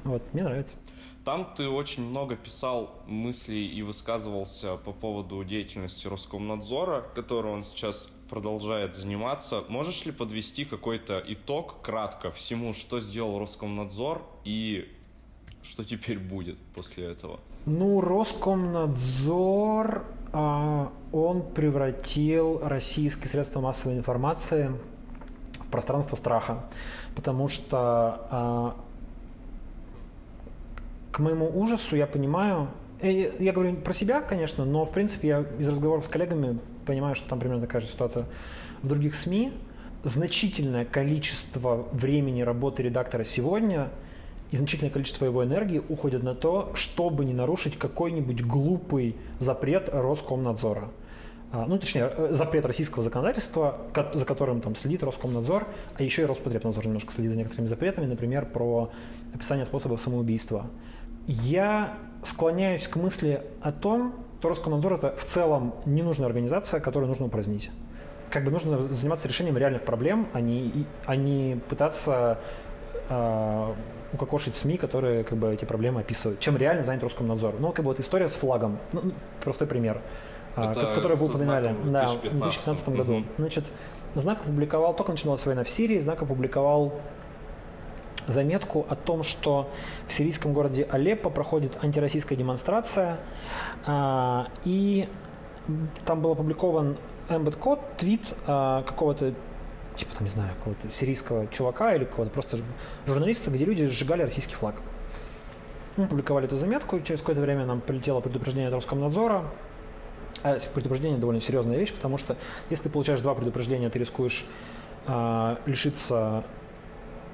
[0.04, 0.76] вот, мне нравится.
[1.24, 8.10] Там ты очень много писал мыслей и высказывался по поводу деятельности Роскомнадзора, которой он сейчас
[8.28, 9.64] продолжает заниматься.
[9.68, 14.86] Можешь ли подвести какой-то итог кратко всему, что сделал Роскомнадзор и
[15.62, 17.40] что теперь будет после этого?
[17.64, 24.78] Ну, Роскомнадзор, а, он превратил российские средства массовой информации
[25.60, 26.66] в пространство страха,
[27.16, 28.76] потому что а,
[31.14, 32.66] к моему ужасу я понимаю,
[33.00, 37.14] э, я говорю про себя, конечно, но в принципе я из разговоров с коллегами понимаю,
[37.14, 38.26] что там примерно такая же ситуация
[38.82, 39.52] в других СМИ.
[40.02, 43.90] Значительное количество времени работы редактора сегодня
[44.50, 50.90] и значительное количество его энергии уходит на то, чтобы не нарушить какой-нибудь глупый запрет Роскомнадзора.
[51.52, 53.78] А, ну, точнее, э, запрет российского законодательства,
[54.14, 58.46] за которым там следит Роскомнадзор, а еще и Роспотребнадзор немножко следит за некоторыми запретами, например,
[58.46, 58.90] про
[59.32, 60.66] описание способов самоубийства.
[61.26, 67.24] Я склоняюсь к мысли о том, что Роскомнадзор это в целом ненужная организация, которую нужно
[67.24, 67.70] упразднить.
[68.28, 72.38] Как бы нужно заниматься решением реальных проблем, а не, а не пытаться
[73.08, 73.74] э,
[74.12, 76.40] укокошить СМИ, которые как бы эти проблемы описывают.
[76.40, 77.54] Чем реально занят Роскомнадзор.
[77.58, 78.76] Ну, как бы вот история с флагом.
[78.92, 79.12] Ну, ну
[79.42, 80.02] простой пример,
[80.56, 81.74] э, который вы упоминали.
[81.86, 83.14] Да, в 2015 году.
[83.14, 83.24] Угу.
[83.38, 83.72] Значит,
[84.14, 86.92] Знак опубликовал, только начиналась война в Сирии, Знак опубликовал
[88.26, 89.70] заметку о том, что
[90.08, 93.18] в сирийском городе Алеппо проходит антироссийская демонстрация,
[93.86, 95.08] а, и
[96.04, 96.96] там был опубликован
[97.28, 99.34] embed код, твит а, какого-то
[99.96, 102.58] типа там, не знаю, какого-то сирийского чувака или какого-то просто
[103.06, 104.76] журналиста, где люди сжигали российский флаг.
[105.96, 109.44] Мы публиковали эту заметку, через какое-то время нам прилетело предупреждение от Роскомнадзора.
[110.42, 112.36] А предупреждение довольно серьезная вещь, потому что
[112.68, 114.44] если ты получаешь два предупреждения, ты рискуешь
[115.06, 116.44] а, лишиться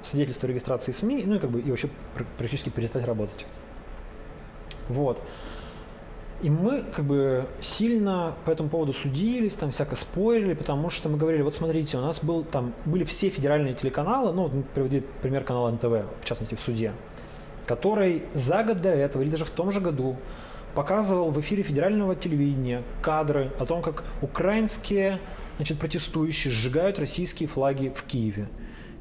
[0.03, 1.89] свидетельство о регистрации СМИ, ну и как бы и вообще
[2.37, 3.45] практически перестать работать.
[4.89, 5.21] Вот.
[6.41, 11.17] И мы как бы сильно по этому поводу судились, там всяко спорили, потому что мы
[11.17, 15.43] говорили, вот смотрите, у нас был, там, были все федеральные телеканалы, ну, мы приводили пример
[15.43, 16.93] канала НТВ, в частности, в суде,
[17.67, 20.17] который за год до этого, или даже в том же году,
[20.73, 25.19] показывал в эфире федерального телевидения кадры о том, как украинские
[25.57, 28.47] значит, протестующие сжигают российские флаги в Киеве.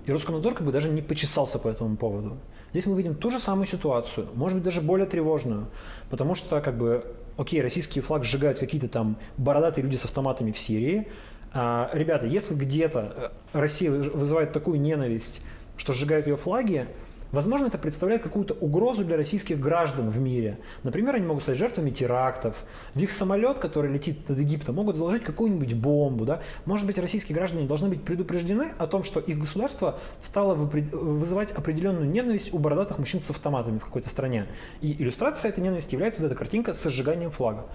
[0.06, 2.38] И Роскомнадзор как бы даже не почесался по этому поводу.
[2.72, 5.66] Здесь мы видим ту же самую ситуацию, может быть даже более тревожную,
[6.08, 7.04] потому что как бы,
[7.36, 11.08] окей, российский флаг сжигают какие-то там бородатые люди с автоматами в Сирии.
[11.52, 15.42] А, ребята, если где-то э, Россия вызывает такую ненависть,
[15.76, 16.86] что сжигают ее флаги,
[17.32, 20.58] Возможно, это представляет какую-то угрозу для российских граждан в мире.
[20.82, 22.64] Например, они могут стать жертвами терактов.
[22.94, 26.24] В их самолет, который летит над Египтом, могут заложить какую-нибудь бомбу.
[26.24, 26.40] Да?
[26.64, 32.08] Может быть, российские граждане должны быть предупреждены о том, что их государство стало вызывать определенную
[32.08, 34.46] ненависть у бородатых мужчин с автоматами в какой-то стране.
[34.80, 37.66] И иллюстрацией этой ненависти является вот эта картинка с сжиганием флага.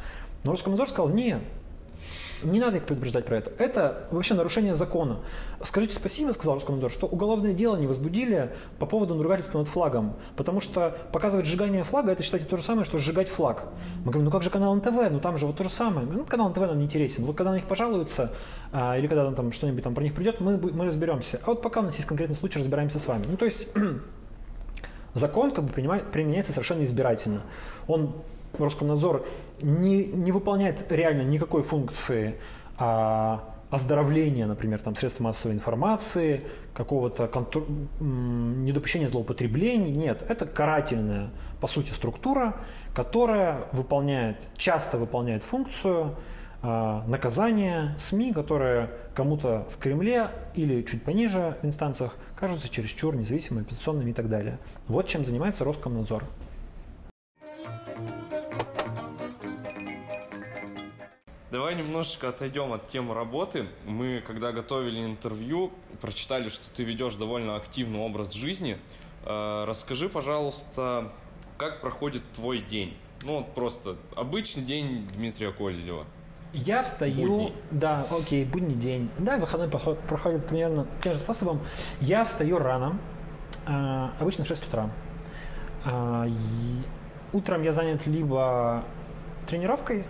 [0.44, 1.42] Но Роскомнадзор сказал, нет,
[2.46, 3.52] не надо их предупреждать про это.
[3.58, 5.20] Это вообще нарушение закона.
[5.62, 10.16] Скажите спасибо, сказал Роскомнадзор, что уголовное дело не возбудили по поводу надругательства над флагом.
[10.36, 13.68] Потому что показывать сжигание флага, это считайте то же самое, что сжигать флаг.
[14.00, 16.08] Мы говорим, ну как же канал НТВ, ну там же вот то же самое.
[16.08, 17.26] Ну канал НТВ нам не интересен.
[17.26, 18.32] Вот когда на них пожалуются,
[18.72, 21.40] а, или когда там что-нибудь там про них придет, мы, мы разберемся.
[21.44, 23.26] А вот пока у нас есть конкретный случай, разбираемся с вами.
[23.28, 23.68] Ну то есть
[25.14, 27.42] закон как бы принимает, применяется совершенно избирательно.
[27.88, 28.14] Он
[28.64, 29.26] Роскомнадзор
[29.62, 32.36] не, не выполняет реально никакой функции
[32.78, 36.44] а, оздоровления, например, там, средств массовой информации,
[36.74, 37.64] какого-то контр...
[38.00, 39.92] недопущения злоупотреблений.
[39.92, 41.30] Нет, это карательная,
[41.60, 42.56] по сути, структура,
[42.94, 46.16] которая выполняет, часто выполняет функцию
[46.62, 53.64] а, наказания СМИ, которые кому-то в Кремле или чуть пониже в инстанциях кажутся чересчур независимыми,
[53.64, 54.58] оппозиционными и так далее.
[54.88, 56.24] Вот чем занимается Роскомнадзор.
[61.52, 63.68] Давай немножечко отойдем от темы работы.
[63.86, 65.72] Мы, когда готовили интервью,
[66.02, 68.78] прочитали, что ты ведешь довольно активный образ жизни.
[69.26, 71.12] Э, расскажи, пожалуйста,
[71.58, 72.98] как проходит твой день?
[73.24, 76.06] Ну, вот просто обычный день Дмитрия Кользева.
[76.52, 77.54] Я встаю, будний.
[77.70, 79.10] да, окей, будний день.
[79.20, 81.60] Да, выходной проходит примерно тем же способом.
[82.02, 82.98] Я встаю рано,
[83.68, 84.90] э, обычно в 6 утра.
[85.86, 86.28] Э,
[87.34, 88.84] утром я занят либо
[89.48, 90.06] тренировкой,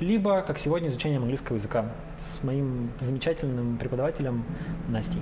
[0.00, 1.86] либо, как сегодня, изучением английского языка
[2.18, 4.44] с моим замечательным преподавателем
[4.88, 5.20] Настей.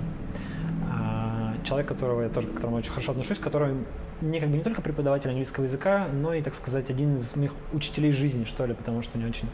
[0.91, 3.75] А, человек, которого я тоже, к которому очень хорошо отношусь, который
[4.21, 7.53] мне как бы не только преподаватель английского языка, но и, так сказать, один из моих
[7.73, 9.49] учителей жизни, что ли, потому что у него очень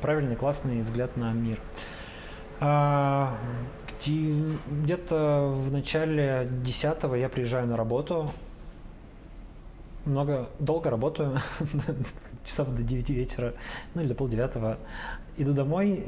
[0.00, 1.58] правильный, классный взгляд на мир.
[2.60, 3.36] А,
[3.98, 8.30] где-то в начале десятого я приезжаю на работу,
[10.04, 11.40] много, долго работаю,
[12.46, 13.54] часов до 9 вечера,
[13.94, 14.78] ну или до полдевятого.
[15.36, 16.04] Иду домой,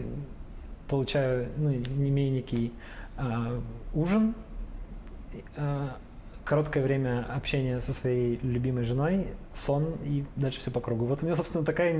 [0.88, 2.72] получаю, ну, не менее некий
[3.16, 3.60] а,
[3.92, 4.34] ужин,
[5.56, 5.96] а,
[6.48, 11.04] короткое время общения со своей любимой женой, сон и дальше все по кругу.
[11.04, 11.92] Вот у меня, собственно, такая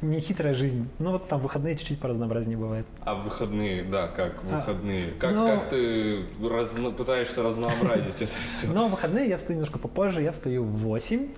[0.00, 0.88] нехитрая не жизнь.
[0.98, 2.84] Ну вот там выходные чуть-чуть по разнообразнее бывает.
[3.02, 5.12] А выходные, да, как а, выходные?
[5.12, 5.46] А, как, но...
[5.46, 6.90] как ты разно...
[6.90, 8.66] пытаешься разнообразить это все?
[8.66, 11.28] Ну, выходные я встаю немножко попозже, я встаю в 8,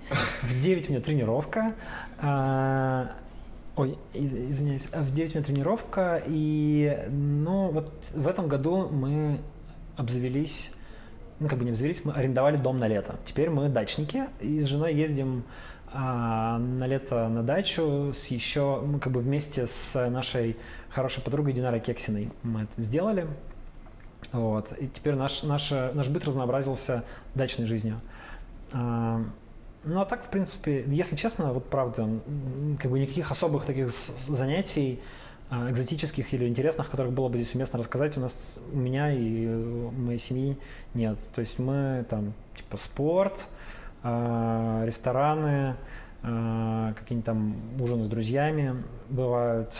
[0.41, 1.75] в 9 у меня тренировка,
[2.19, 3.11] а,
[3.75, 9.39] Ой, извиняюсь, в 9 у меня тренировка, и ну вот в этом году мы
[9.97, 10.71] обзавелись
[11.39, 13.15] ну, как бы не взялись, мы арендовали дом на лето.
[13.25, 15.43] Теперь мы дачники и с женой ездим
[15.93, 20.57] а, на лето на дачу с еще, мы как бы вместе с нашей
[20.89, 23.27] хорошей подругой Динарой Кексиной мы это сделали.
[24.31, 24.71] Вот.
[24.79, 27.03] И теперь наш, наш, наш быт разнообразился
[27.35, 28.01] дачной жизнью.
[28.71, 29.21] А,
[29.83, 32.09] ну а так, в принципе, если честно, вот правда,
[32.79, 33.89] как бы никаких особых таких
[34.27, 34.99] занятий
[35.51, 40.19] экзотических или интересных, которых было бы здесь уместно рассказать, у нас, у меня и моей
[40.19, 40.57] семьи
[40.93, 41.17] нет.
[41.33, 43.47] То есть мы там, типа, спорт,
[44.01, 45.75] а, рестораны,
[46.23, 49.73] а, какие-нибудь там ужины с друзьями бывают,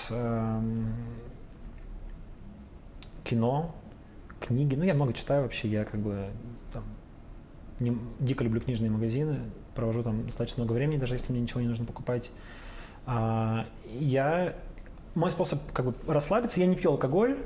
[3.23, 3.73] кино,
[4.39, 4.75] книги.
[4.75, 6.27] Ну, я много читаю вообще, я как бы
[6.71, 6.83] там,
[7.79, 9.39] не, дико люблю книжные магазины,
[9.73, 12.29] провожу там достаточно много времени, даже если мне ничего не нужно покупать.
[13.07, 14.55] Я
[15.15, 17.37] мой способ как бы расслабиться, я не пью алкоголь,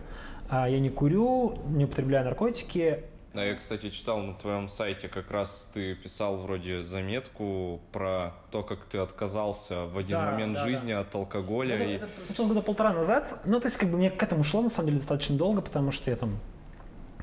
[0.50, 3.04] а я не курю, не употребляю наркотики.
[3.36, 8.64] А я, кстати, читал на твоем сайте, как раз ты писал вроде заметку про то,
[8.64, 11.02] как ты отказался в один да, момент да, жизни да.
[11.02, 11.78] от алкоголя.
[11.78, 11.94] Ну, и...
[11.94, 13.40] Это случилось года полтора назад.
[13.46, 15.92] Ну, то есть, как бы мне к этому шло, на самом деле, достаточно долго, потому
[15.92, 16.40] что я там,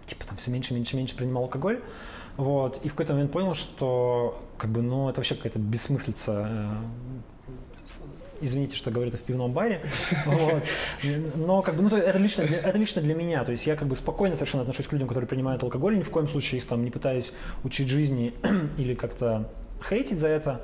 [0.07, 1.83] типа, там все меньше, меньше, меньше принимал алкоголь.
[2.37, 2.79] Вот.
[2.85, 6.75] И в какой-то момент понял, что, как бы, ну, это вообще какая-то бессмыслица э,
[8.41, 9.81] извините, что говорю это в пивном баре,
[10.27, 10.65] вот.
[11.35, 13.89] но как бы, ну, это, лично для, это лично для меня, то есть я как
[13.89, 16.85] бы спокойно совершенно отношусь к людям, которые принимают алкоголь, ни в коем случае их там
[16.85, 17.33] не пытаюсь
[17.65, 18.35] учить жизни
[18.79, 19.51] или как-то
[19.87, 20.63] хейтить за это.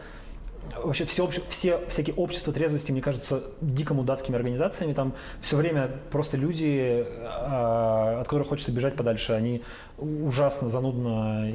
[0.76, 4.92] Вообще все, все всякие общества трезвости, мне кажется, дико мудацкими организациями.
[4.92, 9.32] Там все время просто люди, а, от которых хочется бежать подальше.
[9.32, 9.62] Они
[9.98, 11.52] ужасно занудно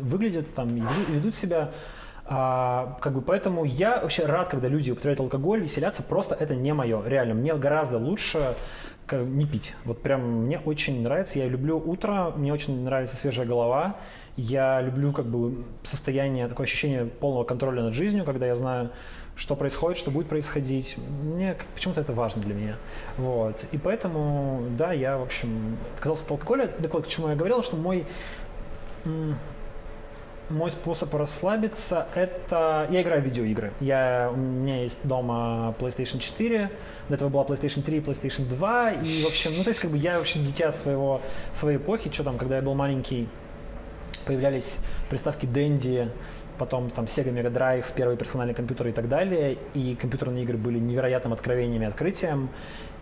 [0.00, 1.70] выглядят там и ведут себя.
[2.32, 6.72] А, как бы поэтому я вообще рад, когда люди употребляют алкоголь, веселятся, просто это не
[6.72, 7.34] мое, реально.
[7.34, 8.54] Мне гораздо лучше
[9.06, 9.74] как, не пить.
[9.84, 13.96] Вот прям мне очень нравится, я люблю утро, мне очень нравится свежая голова,
[14.36, 18.90] я люблю как бы состояние, такое ощущение полного контроля над жизнью, когда я знаю,
[19.34, 20.98] что происходит, что будет происходить.
[20.98, 22.76] Мне почему-то это важно для меня.
[23.16, 23.64] Вот.
[23.72, 26.68] И поэтому, да, я, в общем, отказался от алкоголя.
[26.68, 28.06] Так вот, к чему я говорил, что мой
[30.50, 32.86] мой способ расслабиться– это…
[32.90, 33.72] Я играю в видеоигры.
[33.80, 36.70] Я, у меня есть дома PlayStation 4,
[37.08, 39.96] до этого была PlayStation 3, PlayStation 2, и, в общем, ну, то есть, как бы
[39.96, 41.20] я вообще дитя своего,
[41.52, 43.28] своей эпохи, что там, когда я был маленький,
[44.26, 44.78] появлялись
[45.08, 46.10] приставки Dendy,
[46.58, 50.78] потом там Sega Mega Drive, первые персональные компьютеры и так далее, и компьютерные игры были
[50.78, 52.50] невероятным откровением и открытием.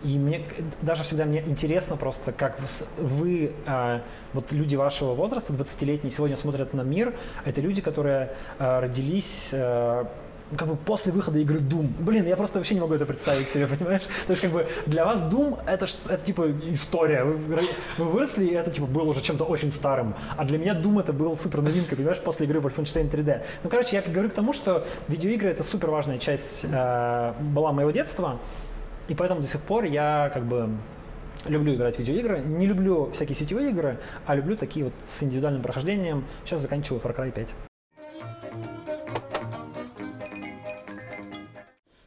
[0.03, 0.43] И мне
[0.81, 2.59] даже всегда мне интересно просто, как
[2.97, 3.99] вы, э,
[4.33, 7.13] вот люди вашего возраста, 20-летние, сегодня смотрят на мир.
[7.43, 10.05] Это люди, которые э, родились э,
[10.57, 11.87] как бы после выхода игры Doom.
[11.99, 14.03] Блин, я просто вообще не могу это представить себе, понимаешь?
[14.03, 17.23] То есть как бы для вас Doom это, это типа история.
[17.23, 17.59] Вы,
[17.97, 20.15] вы выросли, и это типа было уже чем-то очень старым.
[20.37, 23.41] А для меня Doom это был супер новинка, понимаешь, после игры Wolfenstein 3D.
[23.63, 27.91] Ну, короче, я говорю к тому, что видеоигры это супер важная часть э, была моего
[27.91, 28.39] детства.
[29.09, 30.69] И поэтому до сих пор я как бы
[31.47, 32.41] люблю играть в видеоигры.
[32.41, 36.25] Не люблю всякие сетевые игры, а люблю такие вот с индивидуальным прохождением.
[36.45, 37.55] Сейчас заканчиваю Far Cry 5.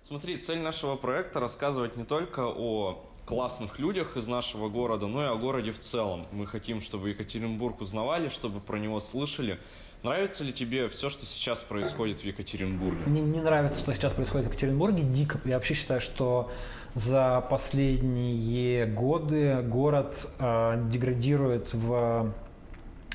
[0.01, 5.27] Смотри, цель нашего проекта рассказывать не только о классных людях из нашего города, но и
[5.27, 6.27] о городе в целом.
[6.31, 9.59] Мы хотим, чтобы Екатеринбург узнавали, чтобы про него слышали.
[10.03, 13.05] Нравится ли тебе все, что сейчас происходит в Екатеринбурге?
[13.07, 15.41] Мне не нравится, что сейчас происходит в Екатеринбурге, дико.
[15.45, 16.51] Я вообще считаю, что
[16.95, 22.33] за последние годы город э, деградирует в,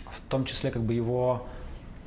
[0.05, 1.45] в том числе как бы его,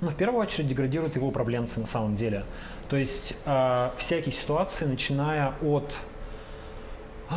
[0.01, 2.45] ну, в первую очередь деградируют его управленцы на самом деле.
[2.89, 5.95] То есть э, всякие ситуации, начиная от
[7.31, 7.35] э,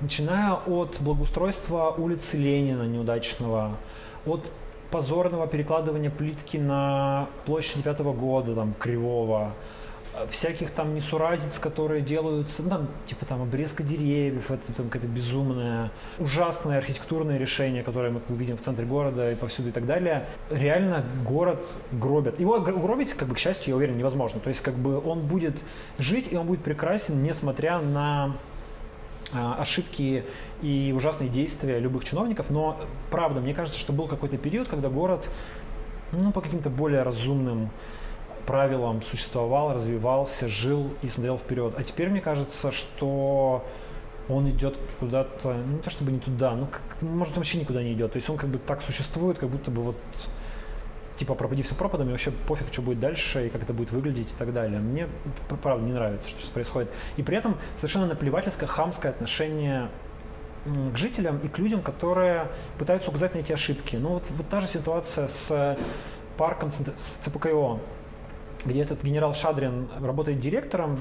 [0.00, 3.76] начиная от благоустройства улицы Ленина неудачного,
[4.24, 4.50] от
[4.90, 9.52] позорного перекладывания плитки на площади пятого года, там, кривого,
[10.30, 15.90] всяких там несуразиц, которые делаются, ну, там, типа там обрезка деревьев, это там какое-то безумное,
[16.18, 20.26] ужасное архитектурное решение, которое мы увидим в центре города и повсюду и так далее.
[20.50, 22.38] Реально город гробят.
[22.38, 24.40] Его гробить, как бы, к счастью, я уверен, невозможно.
[24.40, 25.56] То есть, как бы, он будет
[25.98, 28.36] жить, и он будет прекрасен, несмотря на
[29.34, 30.24] а, ошибки
[30.60, 32.78] и ужасные действия любых чиновников, но
[33.10, 35.30] правда, мне кажется, что был какой-то период, когда город
[36.12, 37.70] ну, по каким-то более разумным
[38.46, 41.74] правилам существовал, развивался, жил и смотрел вперед.
[41.76, 43.64] А теперь мне кажется, что
[44.28, 47.82] он идет куда-то, ну, не то чтобы не туда, ну, как, может, он вообще никуда
[47.82, 48.12] не идет.
[48.12, 49.96] То есть он как бы так существует, как будто бы вот
[51.16, 54.32] типа пропади все пропадом, и вообще пофиг, что будет дальше, и как это будет выглядеть
[54.32, 54.80] и так далее.
[54.80, 55.08] Мне,
[55.62, 56.90] правда, не нравится, что сейчас происходит.
[57.16, 59.88] И при этом совершенно наплевательское, хамское отношение
[60.64, 63.96] к жителям и к людям, которые пытаются указать на эти ошибки.
[63.96, 65.76] Ну вот, вот та же ситуация с
[66.36, 67.78] парком, с ЦПКО
[68.64, 71.00] где этот генерал Шадрин работает директором,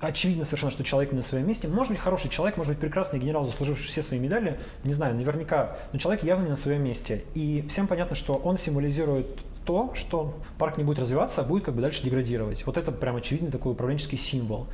[0.00, 1.68] очевидно совершенно, что человек не на своем месте.
[1.68, 5.76] Может быть, хороший человек, может быть, прекрасный генерал, заслуживший все свои медали, не знаю, наверняка,
[5.92, 7.24] но человек явно не на своем месте.
[7.34, 9.26] И всем понятно, что он символизирует
[9.64, 12.64] то, что парк не будет развиваться, а будет как бы дальше деградировать.
[12.66, 14.66] Вот это прям очевидный такой управленческий символ.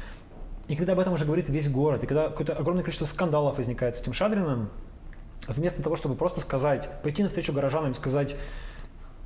[0.68, 3.96] И когда об этом уже говорит весь город, и когда какое-то огромное количество скандалов возникает
[3.96, 4.70] с этим Шадриным,
[5.46, 8.34] вместо того, чтобы просто сказать, пойти навстречу горожанам и сказать,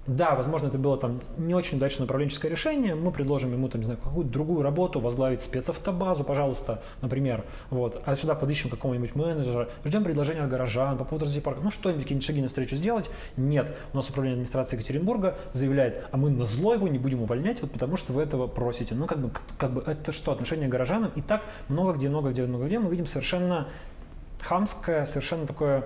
[0.07, 2.95] да, возможно, это было там не очень удачное управленческое решение.
[2.95, 7.45] Мы предложим ему там, не знаю, какую-то другую работу, возглавить спецавтобазу, пожалуйста, например.
[7.69, 8.03] Вот.
[8.07, 11.61] А сюда подыщем какого-нибудь менеджера, ждем предложения от горожан по поводу развития парка.
[11.63, 13.11] Ну, что-нибудь, какие-нибудь шаги навстречу сделать?
[13.37, 13.77] Нет.
[13.93, 17.71] У нас управление администрации Екатеринбурга заявляет, а мы на зло его не будем увольнять, вот
[17.71, 18.95] потому что вы этого просите.
[18.95, 21.13] Ну, как бы, как бы это что, отношение к горожанам?
[21.15, 23.69] И так много где, много где, много где мы видим совершенно
[24.41, 25.85] хамское, совершенно такое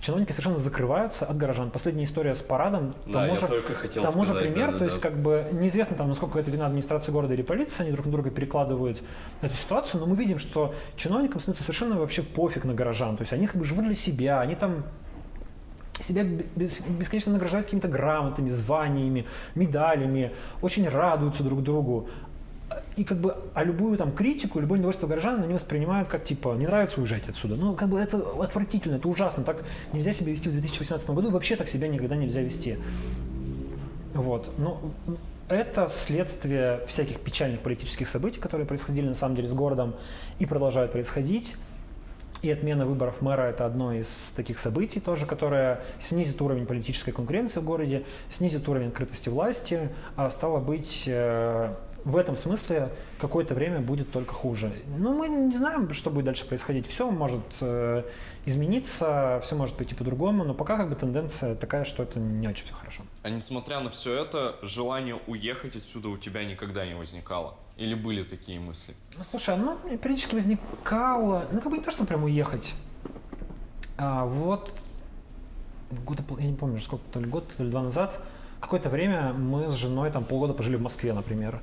[0.00, 1.70] чиновники совершенно закрываются от горожан.
[1.70, 2.94] Последняя история с парадом.
[3.06, 4.44] Да, тому я же, только хотел тому сказать.
[4.44, 5.08] же пример, да, да, то есть да.
[5.08, 8.30] как бы неизвестно там, насколько это вина администрации города или полиции, они друг на друга
[8.30, 9.02] перекладывают
[9.40, 13.16] эту ситуацию, но мы видим, что чиновникам становится совершенно вообще пофиг на горожан.
[13.16, 14.84] То есть они как бы живут для себя, они там
[16.04, 20.32] себя бесконечно награждают какими-то грамотами, званиями, медалями,
[20.62, 22.08] очень радуются друг другу
[22.96, 26.66] и как бы, а любую там критику, любое недовольство горожан они воспринимают как типа не
[26.66, 27.56] нравится уезжать отсюда.
[27.56, 31.56] Ну как бы это отвратительно, это ужасно, так нельзя себя вести в 2018 году, вообще
[31.56, 32.78] так себя никогда нельзя вести.
[34.14, 34.92] Вот, ну
[35.48, 39.94] это следствие всяких печальных политических событий, которые происходили на самом деле с городом
[40.38, 41.56] и продолжают происходить.
[42.40, 47.58] И отмена выборов мэра– это одно из таких событий тоже, которое снизит уровень политической конкуренции
[47.58, 51.74] в городе, снизит уровень открытости власти, а стало быть, э,
[52.04, 54.72] в этом смысле какое-то время будет только хуже.
[54.96, 56.86] Ну, мы не знаем, что будет дальше происходить.
[56.86, 58.02] Все может э,
[58.46, 62.64] измениться, все может пойти по-другому, но пока как бы тенденция такая, что это не очень
[62.64, 63.02] все хорошо.
[63.22, 67.54] А несмотря на все это, желание уехать отсюда у тебя никогда не возникало?
[67.76, 68.94] Или были такие мысли?
[69.16, 72.74] Ну, слушай, ну, периодически возникало, ну, как бы не то, что прям уехать.
[73.96, 74.72] А, вот
[75.90, 78.20] года, я не помню, сколько, то ли год, то ли два назад,
[78.60, 81.60] какое-то время мы с женой там полгода пожили в Москве, например.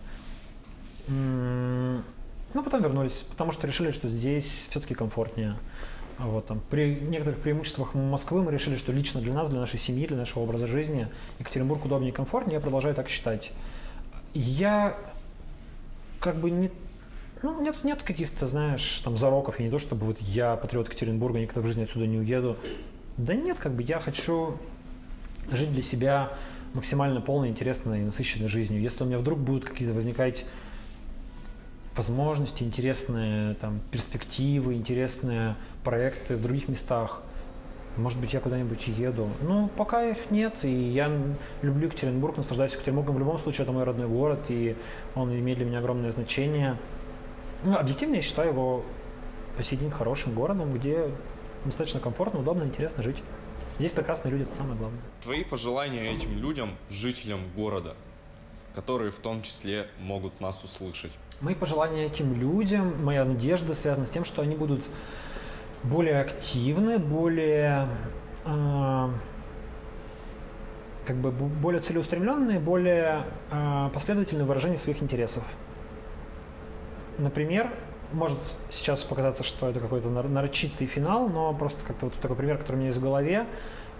[1.07, 5.57] Ну, потом вернулись, потому что решили, что здесь все-таки комфортнее.
[6.17, 10.07] Вот, там, при некоторых преимуществах Москвы мы решили, что лично для нас, для нашей семьи,
[10.07, 12.55] для нашего образа жизни Екатеринбург удобнее и комфортнее.
[12.55, 13.51] Я продолжаю так считать.
[14.33, 14.97] Я
[16.21, 16.71] как бы не
[17.43, 19.59] ну, нет, нет каких-то, знаешь, там зароков.
[19.59, 22.57] Я не то, чтобы вот я патриот Екатеринбурга, никогда в жизни отсюда не уеду.
[23.17, 24.57] Да нет, как бы я хочу
[25.51, 26.31] жить для себя
[26.73, 28.81] максимально полной, интересной и насыщенной жизнью.
[28.81, 30.45] Если у меня вдруг будут какие-то возникать
[31.95, 37.21] возможности, интересные там, перспективы, интересные проекты в других местах,
[37.97, 39.29] может быть, я куда-нибудь еду.
[39.41, 41.09] Ну, пока их нет, и я
[41.61, 43.15] люблю Екатеринбург, наслаждаюсь Екатеринбургом.
[43.15, 44.75] В любом случае, это мой родной город, и
[45.15, 46.77] он имеет для меня огромное значение.
[47.63, 48.83] Ну, объективно, я считаю его
[49.55, 51.09] по сей день хорошим городом, где
[51.63, 53.23] достаточно комфортно, удобно, интересно жить.
[53.79, 55.01] Здесь прекрасные люди, это самое главное.
[55.23, 57.95] Твои пожелания этим людям, жителям города,
[58.73, 61.11] которые в том числе могут нас услышать?
[61.41, 64.83] Мои пожелания этим людям, моя надежда связана с тем, что они будут
[65.83, 67.87] более активны, более
[68.45, 69.09] э,
[71.05, 75.43] как бы более целеустремленные, более э, последовательные в выражении своих интересов.
[77.17, 77.69] Например,
[78.11, 82.75] может сейчас показаться, что это какой-то нарочитый финал, но просто как-то вот такой пример, который
[82.75, 83.45] у меня есть в голове.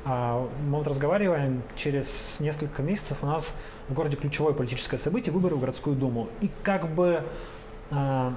[0.03, 3.55] А, мы вот разговариваем, через несколько месяцев у нас
[3.89, 6.29] в городе ключевое политическое событие– выборы в городскую думу.
[6.41, 7.23] И как бы
[7.91, 8.33] а,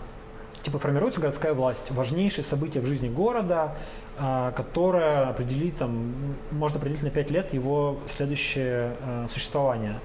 [0.62, 3.74] типа формируется городская власть, важнейшее событие в жизни города,
[4.18, 6.14] а, которое определит, там,
[6.50, 10.00] можно определить на 5 лет его следующее а, существование.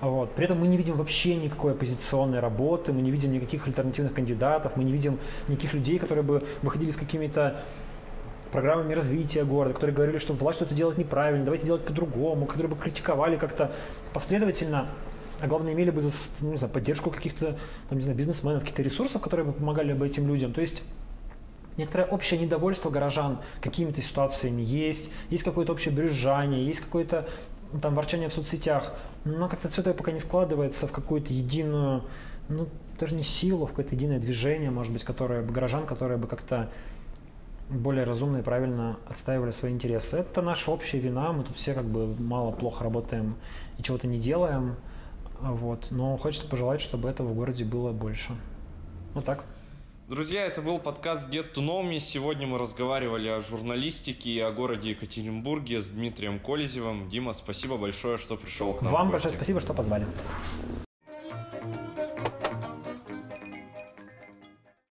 [0.00, 0.32] Вот.
[0.32, 4.76] При этом мы не видим вообще никакой оппозиционной работы, мы не видим никаких альтернативных кандидатов,
[4.76, 5.18] мы не видим
[5.48, 7.62] никаких людей, которые бы выходили с какими-то
[8.56, 12.76] программами развития города, которые говорили, что власть что-то делает неправильно, давайте делать по-другому, которые бы
[12.76, 13.70] критиковали как-то
[14.14, 14.88] последовательно
[15.42, 16.00] а главное, имели бы
[16.40, 17.58] ну, не знаю, поддержку каких-то
[17.90, 20.54] там, не знаю, бизнесменов, каких-то ресурсов, которые бы помогали бы этим людям.
[20.54, 20.82] То есть
[21.76, 27.28] некоторое общее недовольство горожан какими-то ситуациями есть, есть какое-то общее брюзжание, есть какое-то
[27.74, 28.94] ну, там ворчание в соцсетях,
[29.26, 32.04] но как-то все это пока не складывается в какую-то единую,
[32.48, 32.66] ну,
[32.98, 36.70] даже не силу, в какое-то единое движение, может быть, которое бы горожан, которые бы как-то
[37.68, 40.18] более разумно и правильно отстаивали свои интересы.
[40.18, 43.36] Это наша общая вина, мы тут все как бы мало-плохо работаем
[43.78, 44.76] и чего-то не делаем.
[45.40, 45.88] Вот.
[45.90, 48.32] Но хочется пожелать, чтобы этого в городе было больше.
[49.14, 49.44] Вот так.
[50.08, 51.98] Друзья, это был подкаст Get to Know Me.
[51.98, 57.08] Сегодня мы разговаривали о журналистике и о городе Екатеринбурге с Дмитрием Колезевым.
[57.08, 58.92] Дима, спасибо большое, что пришел к нам.
[58.92, 60.06] Вам большое спасибо, что позвали.